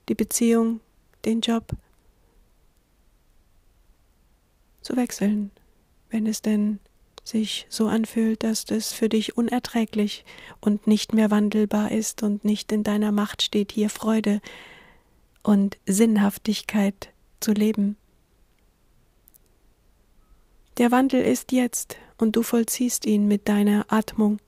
die 0.10 0.16
Beziehung, 0.16 0.80
den 1.26 1.42
Job, 1.42 1.72
zu 4.82 4.96
wechseln, 4.96 5.52
wenn 6.10 6.26
es 6.26 6.42
denn 6.42 6.80
sich 7.24 7.68
so 7.70 7.88
anfühlt, 7.88 8.44
dass 8.44 8.66
das 8.66 8.94
für 8.94 9.08
dich 9.08 9.38
unerträglich 9.38 10.26
und 10.60 10.88
nicht 10.88 11.14
mehr 11.14 11.30
wandelbar 11.30 11.92
ist 11.92 12.24
und 12.24 12.44
nicht 12.44 12.72
in 12.72 12.84
deiner 12.84 13.12
Macht 13.12 13.44
steht, 13.44 13.72
hier 13.72 13.90
Freude 13.90 14.42
und 15.44 15.78
Sinnhaftigkeit 15.86 17.10
zu 17.40 17.52
leben. 17.52 17.96
Der 20.78 20.92
Wandel 20.92 21.22
ist 21.22 21.52
jetzt 21.52 21.98
und 22.18 22.36
du 22.36 22.42
vollziehst 22.42 23.06
ihn 23.06 23.28
mit 23.28 23.48
deiner 23.48 23.86
Atmung, 23.90 24.40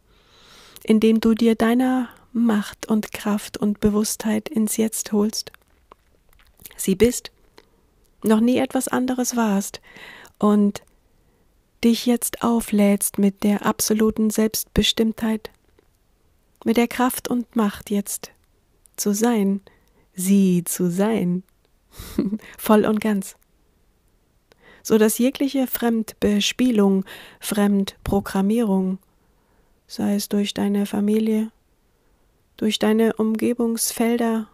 indem 0.84 1.19
du 1.19 1.34
dir 1.34 1.56
deiner 1.56 2.10
Macht 2.34 2.88
und 2.88 3.12
Kraft 3.12 3.58
und 3.58 3.80
Bewusstheit 3.80 4.50
ins 4.50 4.78
Jetzt 4.78 5.12
holst. 5.12 5.52
Sie 6.76 6.96
bist, 6.96 7.32
noch 8.24 8.39
nie 8.39 8.58
etwas 8.58 8.88
anderes 8.88 9.36
warst 9.36 9.82
und 10.39 10.82
dich 11.84 12.06
jetzt 12.06 12.43
auflädst 12.43 13.17
mit 13.17 13.43
der 13.43 13.65
absoluten 13.65 14.30
Selbstbestimmtheit, 14.30 15.52
mit 16.63 16.78
der 16.78 16.88
Kraft 16.88 17.28
und 17.28 17.56
Macht 17.56 17.89
jetzt 17.89 18.32
zu 18.96 19.13
sein, 19.13 19.62
sie 20.13 20.63
zu 20.63 20.89
sein, 20.89 21.43
voll 22.58 22.86
und 22.86 23.02
ganz, 23.02 23.36
so 24.82 24.98
dass 24.98 25.17
jegliche 25.17 25.67
Fremdbespielung, 25.67 27.06
Fremdprogrammierung, 27.39 29.00
sei 29.88 30.15
es 30.15 30.30
durch 30.30 30.54
deine 30.54 30.86
Familie, 30.86 31.52
durch 32.58 32.80
deine 32.80 33.13
Umgebungsfelder, 33.15 34.48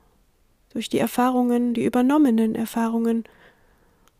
durch 0.72 0.90
die 0.90 1.00
Erfahrungen, 1.00 1.74
die 1.74 1.86
übernommenen 1.86 2.56
Erfahrungen, 2.56 3.24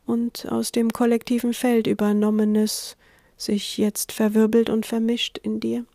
und 0.06 0.52
aus 0.52 0.72
dem 0.72 0.92
kollektiven 0.92 1.54
Feld 1.54 1.86
übernommenes 1.86 2.98
sich 3.38 3.78
jetzt 3.78 4.12
verwirbelt 4.12 4.70
und 4.70 4.88
vermischt 4.88 5.38
in 5.38 5.60
dir, 5.60 5.86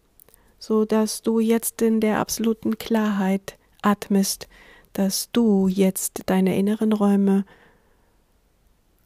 so 0.61 0.85
dass 0.85 1.23
du 1.23 1.41
jetzt 1.41 1.83
in 1.83 2.01
der 2.01 2.21
absoluten 2.21 2.79
Klarheit 2.79 3.59
atmest, 3.83 4.49
dass 4.93 5.31
du 5.33 5.67
jetzt 5.67 6.23
deine 6.27 6.57
inneren 6.57 6.93
Räume 6.93 7.45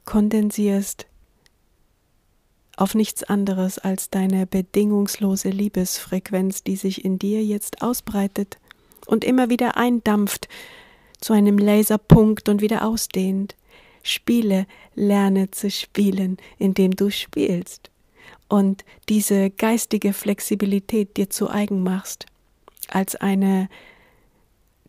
kondensierst 0.04 1.07
auf 2.78 2.94
nichts 2.94 3.24
anderes 3.24 3.78
als 3.78 4.08
deine 4.08 4.46
bedingungslose 4.46 5.50
Liebesfrequenz, 5.50 6.62
die 6.62 6.76
sich 6.76 7.04
in 7.04 7.18
dir 7.18 7.44
jetzt 7.44 7.82
ausbreitet 7.82 8.58
und 9.06 9.24
immer 9.24 9.50
wieder 9.50 9.76
eindampft 9.76 10.48
zu 11.20 11.32
einem 11.32 11.58
Laserpunkt 11.58 12.48
und 12.48 12.60
wieder 12.60 12.86
ausdehnt. 12.86 13.56
Spiele, 14.04 14.66
lerne 14.94 15.50
zu 15.50 15.70
spielen, 15.70 16.36
indem 16.56 16.92
du 16.92 17.10
spielst 17.10 17.90
und 18.48 18.84
diese 19.08 19.50
geistige 19.50 20.12
Flexibilität 20.12 21.16
dir 21.16 21.30
zu 21.30 21.50
eigen 21.50 21.82
machst, 21.82 22.26
als 22.88 23.16
eine 23.16 23.68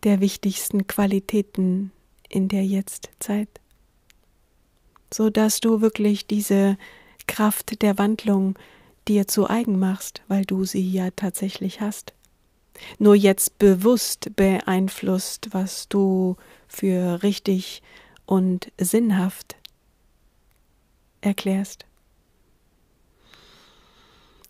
der 0.04 0.20
wichtigsten 0.20 0.86
Qualitäten 0.86 1.90
in 2.28 2.46
der 2.46 2.64
Jetztzeit, 2.64 3.48
so 5.12 5.28
dass 5.28 5.58
du 5.58 5.80
wirklich 5.80 6.28
diese 6.28 6.78
Kraft 7.30 7.80
der 7.82 7.96
Wandlung 7.96 8.58
dir 9.06 9.28
zu 9.28 9.48
eigen 9.48 9.78
machst, 9.78 10.22
weil 10.26 10.44
du 10.44 10.64
sie 10.64 10.90
ja 10.90 11.10
tatsächlich 11.14 11.80
hast. 11.80 12.12
Nur 12.98 13.14
jetzt 13.14 13.58
bewusst 13.58 14.34
beeinflusst, 14.34 15.48
was 15.52 15.88
du 15.88 16.36
für 16.66 17.22
richtig 17.22 17.82
und 18.26 18.72
sinnhaft 18.78 19.56
erklärst. 21.20 21.86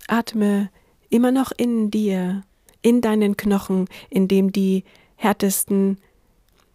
Atme 0.08 0.70
immer 1.10 1.32
noch 1.32 1.52
in 1.54 1.90
dir, 1.90 2.42
in 2.80 3.02
deinen 3.02 3.36
Knochen, 3.36 3.88
in 4.08 4.26
dem 4.26 4.52
die 4.52 4.84
härtesten 5.16 5.98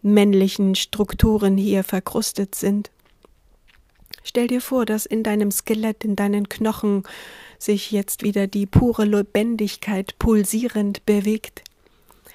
männlichen 0.02 0.76
Strukturen 0.76 1.56
hier 1.56 1.82
verkrustet 1.82 2.54
sind. 2.54 2.92
Stell 4.28 4.48
dir 4.48 4.60
vor, 4.60 4.86
dass 4.86 5.06
in 5.06 5.22
deinem 5.22 5.52
Skelett, 5.52 6.02
in 6.02 6.16
deinen 6.16 6.48
Knochen 6.48 7.04
sich 7.60 7.92
jetzt 7.92 8.24
wieder 8.24 8.48
die 8.48 8.66
pure 8.66 9.04
Lebendigkeit 9.04 10.18
pulsierend 10.18 11.06
bewegt, 11.06 11.62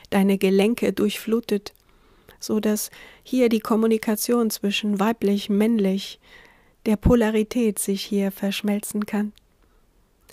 deine 0.10 0.38
Gelenke 0.38 0.94
durchflutet, 0.94 1.74
so 2.40 2.62
dass 2.62 2.92
hier 3.24 3.50
die 3.50 3.60
Kommunikation 3.60 4.50
zwischen 4.52 5.02
weiblich, 5.02 5.50
männlich, 5.50 6.22
der 6.86 6.96
Polarität 6.96 7.78
sich 7.78 8.06
hier 8.06 8.32
verschmelzen 8.32 9.06
kann, 9.06 9.34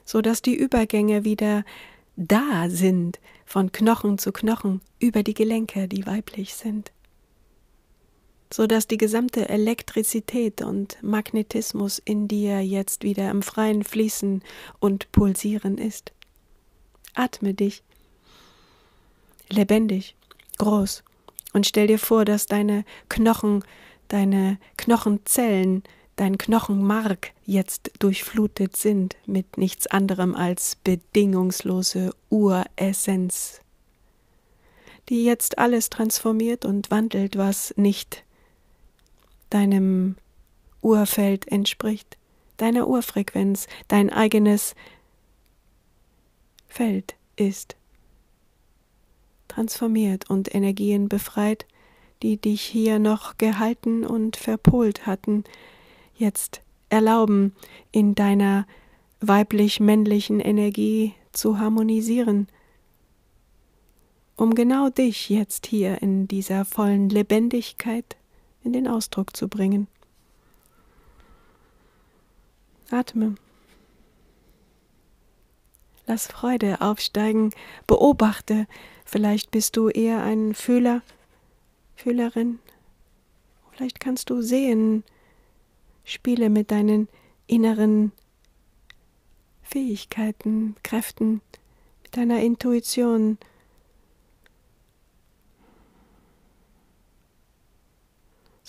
so 0.04 0.22
dass 0.22 0.42
die 0.42 0.54
Übergänge 0.54 1.24
wieder 1.24 1.64
da 2.14 2.70
sind, 2.70 3.18
von 3.44 3.72
Knochen 3.72 4.18
zu 4.18 4.30
Knochen, 4.30 4.80
über 5.00 5.24
die 5.24 5.34
Gelenke, 5.34 5.88
die 5.88 6.06
weiblich 6.06 6.54
sind, 6.54 6.92
so 8.52 8.66
dass 8.66 8.86
die 8.86 8.98
gesamte 8.98 9.48
Elektrizität 9.48 10.62
und 10.62 11.02
Magnetismus 11.02 11.98
in 11.98 12.28
dir 12.28 12.60
jetzt 12.60 13.02
wieder 13.02 13.30
im 13.30 13.42
freien 13.42 13.84
Fließen 13.84 14.42
und 14.78 15.10
Pulsieren 15.12 15.78
ist. 15.78 16.12
Atme 17.14 17.54
dich, 17.54 17.82
lebendig, 19.48 20.14
groß, 20.58 21.02
und 21.52 21.66
stell 21.66 21.86
dir 21.86 21.98
vor, 21.98 22.24
dass 22.24 22.46
deine 22.46 22.84
Knochen 23.08 23.64
deine 24.08 24.58
Knochenzellen, 24.76 25.82
dein 26.16 26.36
Knochenmark 26.36 27.32
jetzt 27.44 27.92
durchflutet 28.00 28.76
sind 28.76 29.16
mit 29.26 29.56
nichts 29.56 29.86
anderem 29.86 30.34
als 30.34 30.76
bedingungslose 30.82 32.12
Uressenz, 32.28 33.60
die 35.08 35.24
jetzt 35.24 35.58
alles 35.58 35.90
transformiert 35.90 36.64
und 36.64 36.90
wandelt, 36.90 37.36
was 37.36 37.72
nicht 37.76 38.24
deinem 39.50 40.16
Urfeld 40.80 41.48
entspricht, 41.48 42.16
deiner 42.56 42.88
Urfrequenz, 42.88 43.66
dein 43.88 44.10
eigenes 44.10 44.74
Feld 46.68 47.16
ist 47.36 47.78
transformiert 49.58 50.30
und 50.30 50.54
Energien 50.54 51.08
befreit, 51.08 51.66
die 52.22 52.36
dich 52.36 52.62
hier 52.62 52.98
noch 52.98 53.38
gehalten 53.38 54.04
und 54.04 54.36
verpolt 54.36 55.06
hatten, 55.06 55.42
jetzt 56.14 56.60
erlauben, 56.90 57.54
in 57.90 58.14
deiner 58.14 58.66
weiblich-männlichen 59.20 60.38
Energie 60.38 61.14
zu 61.32 61.58
harmonisieren, 61.58 62.46
um 64.36 64.54
genau 64.54 64.90
dich 64.90 65.28
jetzt 65.28 65.66
hier 65.66 66.00
in 66.02 66.28
dieser 66.28 66.64
vollen 66.64 67.08
Lebendigkeit 67.08 68.16
in 68.64 68.72
den 68.72 68.88
Ausdruck 68.88 69.36
zu 69.36 69.48
bringen. 69.48 69.88
Atme. 72.90 73.34
Lass 76.06 76.26
Freude 76.26 76.80
aufsteigen, 76.80 77.52
beobachte, 77.86 78.66
vielleicht 79.04 79.50
bist 79.50 79.76
du 79.76 79.90
eher 79.90 80.22
ein 80.22 80.54
Fühler, 80.54 81.02
Fühlerin, 81.96 82.60
vielleicht 83.72 84.00
kannst 84.00 84.30
du 84.30 84.40
sehen, 84.40 85.04
spiele 86.04 86.48
mit 86.48 86.70
deinen 86.70 87.08
inneren 87.46 88.12
Fähigkeiten, 89.62 90.76
Kräften, 90.82 91.42
mit 92.02 92.16
deiner 92.16 92.40
Intuition, 92.40 93.36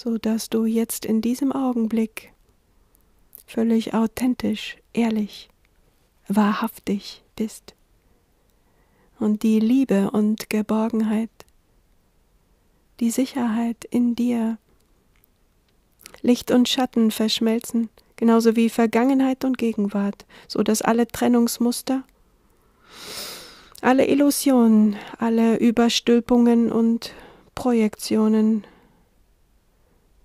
so 0.02 0.18
dass 0.18 0.50
du 0.50 0.64
jetzt 0.64 1.04
in 1.04 1.20
diesem 1.20 1.52
Augenblick 1.52 2.32
völlig 3.46 3.94
authentisch, 3.94 4.78
ehrlich, 4.94 5.50
wahrhaftig 6.30 7.22
bist. 7.36 7.76
Und 9.20 9.44
die 9.44 9.60
Liebe 9.60 10.10
und 10.12 10.50
Geborgenheit, 10.50 11.30
die 13.02 13.12
Sicherheit 13.12 13.84
in 13.92 14.16
dir, 14.16 14.58
Licht 16.22 16.50
und 16.52 16.70
Schatten 16.70 17.12
verschmelzen, 17.12 17.90
genauso 18.16 18.56
wie 18.56 18.70
Vergangenheit 18.70 19.44
und 19.44 19.58
Gegenwart, 19.58 20.26
so 20.48 20.64
dass 20.64 20.82
alle 20.82 21.08
Trennungsmuster, 21.08 22.04
alle 23.82 24.08
Illusionen, 24.08 24.96
alle 25.18 25.58
Überstülpungen 25.58 26.72
und 26.72 27.14
Projektionen 27.54 28.64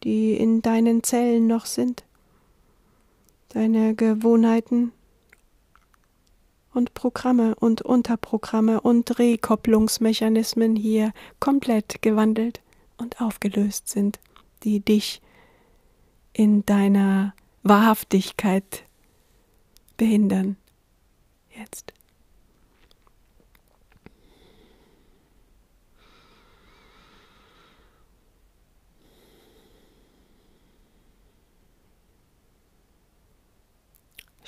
die 0.05 0.35
in 0.35 0.63
deinen 0.63 1.03
Zellen 1.03 1.47
noch 1.47 1.67
sind, 1.67 2.05
deine 3.49 3.95
Gewohnheiten 3.95 4.93
und 6.75 6.93
Programme 6.93 7.55
und 7.55 7.83
Unterprogramme 7.83 8.81
und 8.81 9.19
Rekopplungsmechanismen 9.19 10.77
hier 10.77 11.13
komplett 11.41 12.03
gewandelt 12.03 12.61
und 12.99 13.21
aufgelöst 13.21 13.89
sind, 13.89 14.21
die 14.63 14.81
dich 14.81 15.23
in 16.33 16.67
deiner 16.67 17.35
Wahrhaftigkeit 17.63 18.85
behindern. 19.97 20.57
Jetzt. 21.57 21.94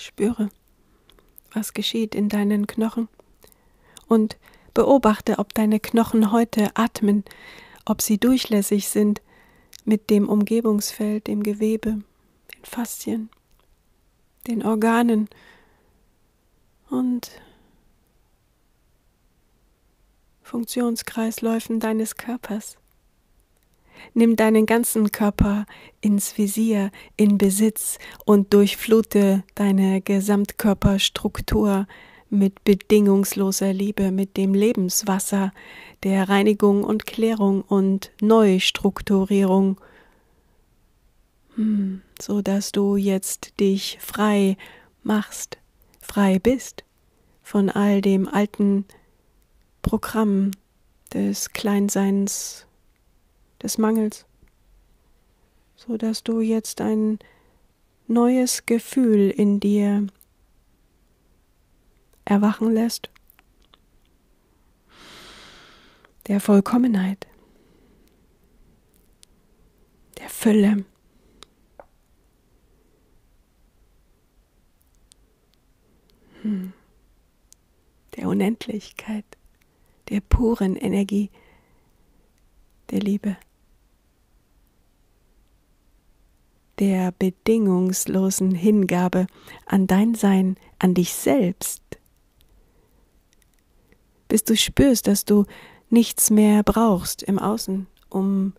Spüre, 0.07 0.51
was 1.53 1.75
geschieht 1.75 2.15
in 2.15 2.29
deinen 2.29 2.69
Knochen 2.69 3.09
und 4.07 4.37
beobachte, 4.73 5.39
ob 5.39 5.53
deine 5.53 5.81
Knochen 5.81 6.31
heute 6.31 6.71
atmen, 6.75 7.25
ob 7.85 8.01
sie 8.01 8.17
durchlässig 8.19 8.89
sind 8.89 9.21
mit 9.85 10.09
dem 10.09 10.29
Umgebungsfeld, 10.29 11.27
dem 11.27 11.43
Gewebe, 11.43 12.03
den 12.55 12.65
Faszien, 12.65 13.31
den 14.47 14.65
Organen 14.65 15.29
und 16.89 17.31
Funktionskreisläufen 20.43 21.81
deines 21.81 22.15
Körpers. 22.15 22.79
Nimm 24.15 24.37
deinen 24.37 24.67
ganzen 24.67 25.13
Körper 25.13 25.67
ins 26.01 26.39
Visier, 26.39 26.91
in 27.17 27.39
Besitz 27.39 27.99
und 28.25 28.53
durchflute 28.53 29.45
deine 29.55 30.01
Gesamtkörperstruktur 30.01 31.87
mit 32.31 32.65
bedingungsloser 32.65 33.73
Liebe, 33.73 34.11
mit 34.11 34.37
dem 34.37 34.55
Lebenswasser 34.55 35.53
der 36.03 36.29
Reinigung 36.29 36.85
und 36.85 37.07
Klärung 37.07 37.63
und 37.63 38.11
Neustrukturierung, 38.21 39.81
hm, 41.55 42.03
so 42.21 42.43
dass 42.43 42.73
du 42.73 42.97
jetzt 42.97 43.59
dich 43.61 43.99
frei 44.01 44.57
machst, 45.03 45.59
frei 46.01 46.39
bist 46.39 46.85
von 47.43 47.71
all 47.71 48.01
dem 48.01 48.29
alten 48.29 48.85
Programm 49.83 50.51
des 51.15 51.53
Kleinseins 51.53 52.66
des 53.63 53.79
Mangels, 53.79 54.27
so 55.77 55.97
dass 55.97 56.23
du 56.23 56.41
jetzt 56.41 56.81
ein 56.81 57.19
neues 58.07 58.67
Gefühl 58.67 59.31
in 59.31 59.61
dir 59.61 60.07
erwachen 62.25 62.73
lässt, 62.73 63.11
der 66.27 66.41
Vollkommenheit, 66.41 67.27
der 70.19 70.29
Fülle. 70.29 70.85
Hm. 76.43 76.73
Der 78.17 78.29
Unendlichkeit, 78.29 79.25
der 80.09 80.21
puren 80.21 80.77
Energie, 80.77 81.31
der 82.91 83.01
Liebe. 83.01 83.37
Der 86.79 87.13
bedingungslosen 87.13 88.55
Hingabe 88.55 89.27
an 89.67 89.87
dein 89.87 90.15
Sein, 90.15 90.57
an 90.79 90.95
dich 90.95 91.15
selbst, 91.15 91.83
bis 94.29 94.45
du 94.45 94.57
spürst, 94.57 95.07
dass 95.07 95.25
du 95.25 95.47
nichts 95.89 96.31
mehr 96.31 96.63
brauchst 96.63 97.23
im 97.23 97.39
Außen, 97.39 97.87
um 98.11 98.55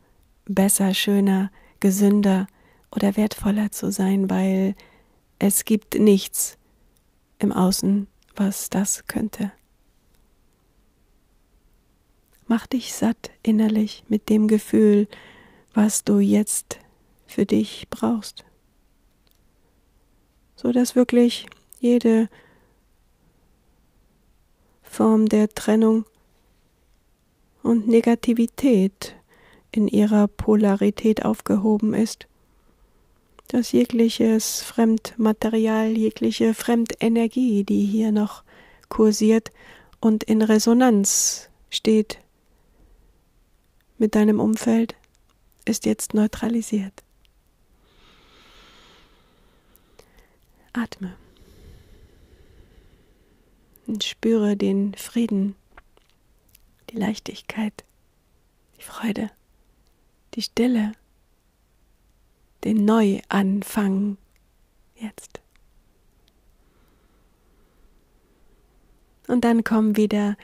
besser, 0.46 0.94
schöner, 0.94 1.52
gesünder 1.80 2.48
oder 2.92 3.18
wertvoller 3.18 3.72
zu 3.72 3.92
sein, 3.92 4.30
weil 4.30 4.76
es 5.40 5.66
gibt 5.66 6.00
nichts 6.00 6.58
im 7.40 7.52
Außen, 7.52 8.08
was 8.36 8.70
das 8.70 9.06
könnte. 9.08 9.52
Mach 12.48 12.66
dich 12.66 12.94
satt 12.94 13.32
innerlich 13.44 14.06
mit 14.08 14.30
dem 14.30 14.48
Gefühl, 14.48 15.08
was 15.74 16.06
du 16.06 16.20
jetzt 16.20 16.80
für 17.28 17.46
dich 17.46 17.88
brauchst. 17.90 18.46
So 20.56 20.72
dass 20.72 20.96
wirklich 20.96 21.46
jede 21.80 22.30
Form 24.82 25.28
der 25.28 25.50
Trennung 25.50 26.06
und 27.62 27.88
Negativität 27.88 29.16
in 29.72 29.88
ihrer 29.88 30.28
Polarität 30.28 31.26
aufgehoben 31.26 31.94
ist, 31.94 32.28
dass 33.50 33.72
jegliches 33.72 34.62
Fremdmaterial, 34.62 35.96
jegliche 35.96 36.54
Fremdenergie, 36.54 37.64
die 37.64 37.86
hier 37.86 38.12
noch 38.12 38.44
kursiert 38.90 39.52
und 40.00 40.24
in 40.24 40.42
Resonanz 40.42 41.50
steht 41.70 42.20
mit 43.98 44.16
deinem 44.16 44.40
Umfeld, 44.40 44.96
ist 45.66 45.86
jetzt 45.86 46.14
neutralisiert. 46.14 47.04
Atme 50.78 51.16
und 53.88 54.04
spüre 54.04 54.56
den 54.56 54.94
Frieden, 54.94 55.56
die 56.90 56.98
Leichtigkeit, 56.98 57.84
die 58.78 58.84
Freude, 58.84 59.32
die 60.34 60.42
Stille, 60.42 60.92
den 62.64 62.86
Neuanfang 62.86 64.18
jetzt. 64.96 65.42
Und 69.28 69.44
dann 69.44 69.64
komm 69.64 69.98
wieder 69.98 70.38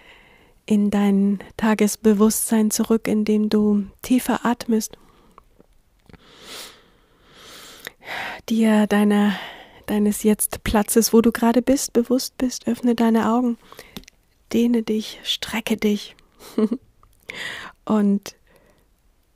in 0.65 0.89
dein 0.89 1.39
Tagesbewusstsein 1.57 2.71
zurück, 2.71 3.07
indem 3.07 3.49
du 3.49 3.87
tiefer 4.01 4.45
atmest, 4.45 4.97
dir 8.49 8.87
deine, 8.87 9.35
deines 9.85 10.23
jetzt 10.23 10.63
Platzes, 10.63 11.13
wo 11.13 11.21
du 11.21 11.31
gerade 11.31 11.61
bist, 11.61 11.93
bewusst 11.93 12.37
bist, 12.37 12.67
öffne 12.67 12.95
deine 12.95 13.31
Augen, 13.31 13.57
dehne 14.51 14.83
dich, 14.83 15.19
strecke 15.23 15.77
dich 15.77 16.15
und 17.85 18.35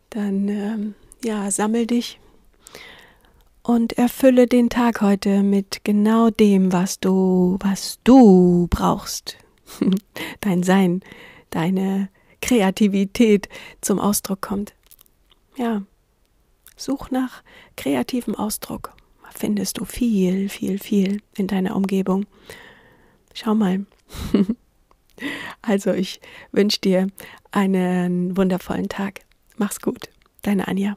dann 0.09 0.47
ähm, 0.47 0.95
ja, 1.23 1.49
sammel 1.51 1.87
dich 1.87 2.19
und 3.67 3.93
erfülle 3.97 4.47
den 4.47 4.69
Tag 4.69 5.01
heute 5.01 5.43
mit 5.43 5.83
genau 5.83 6.29
dem, 6.29 6.71
was 6.71 6.99
du, 6.99 7.57
was 7.59 7.99
du 8.03 8.67
brauchst. 8.69 9.37
Dein 10.41 10.63
Sein, 10.63 11.01
deine 11.49 12.09
Kreativität 12.41 13.49
zum 13.81 13.99
Ausdruck 13.99 14.41
kommt. 14.41 14.73
Ja, 15.57 15.81
such 16.77 17.11
nach 17.11 17.43
kreativem 17.75 18.35
Ausdruck. 18.35 18.93
Findest 19.37 19.77
du 19.77 19.85
viel, 19.85 20.49
viel, 20.49 20.79
viel 20.79 21.21
in 21.35 21.45
deiner 21.45 21.75
Umgebung. 21.75 22.25
Schau 23.35 23.53
mal. 23.53 23.85
also, 25.61 25.93
ich 25.93 26.19
wünsche 26.51 26.79
dir 26.79 27.07
einen 27.51 28.35
wundervollen 28.35 28.89
Tag. 28.89 29.19
Mach's 29.55 29.79
gut. 29.79 30.09
Deine 30.41 30.67
Anja. 30.67 30.95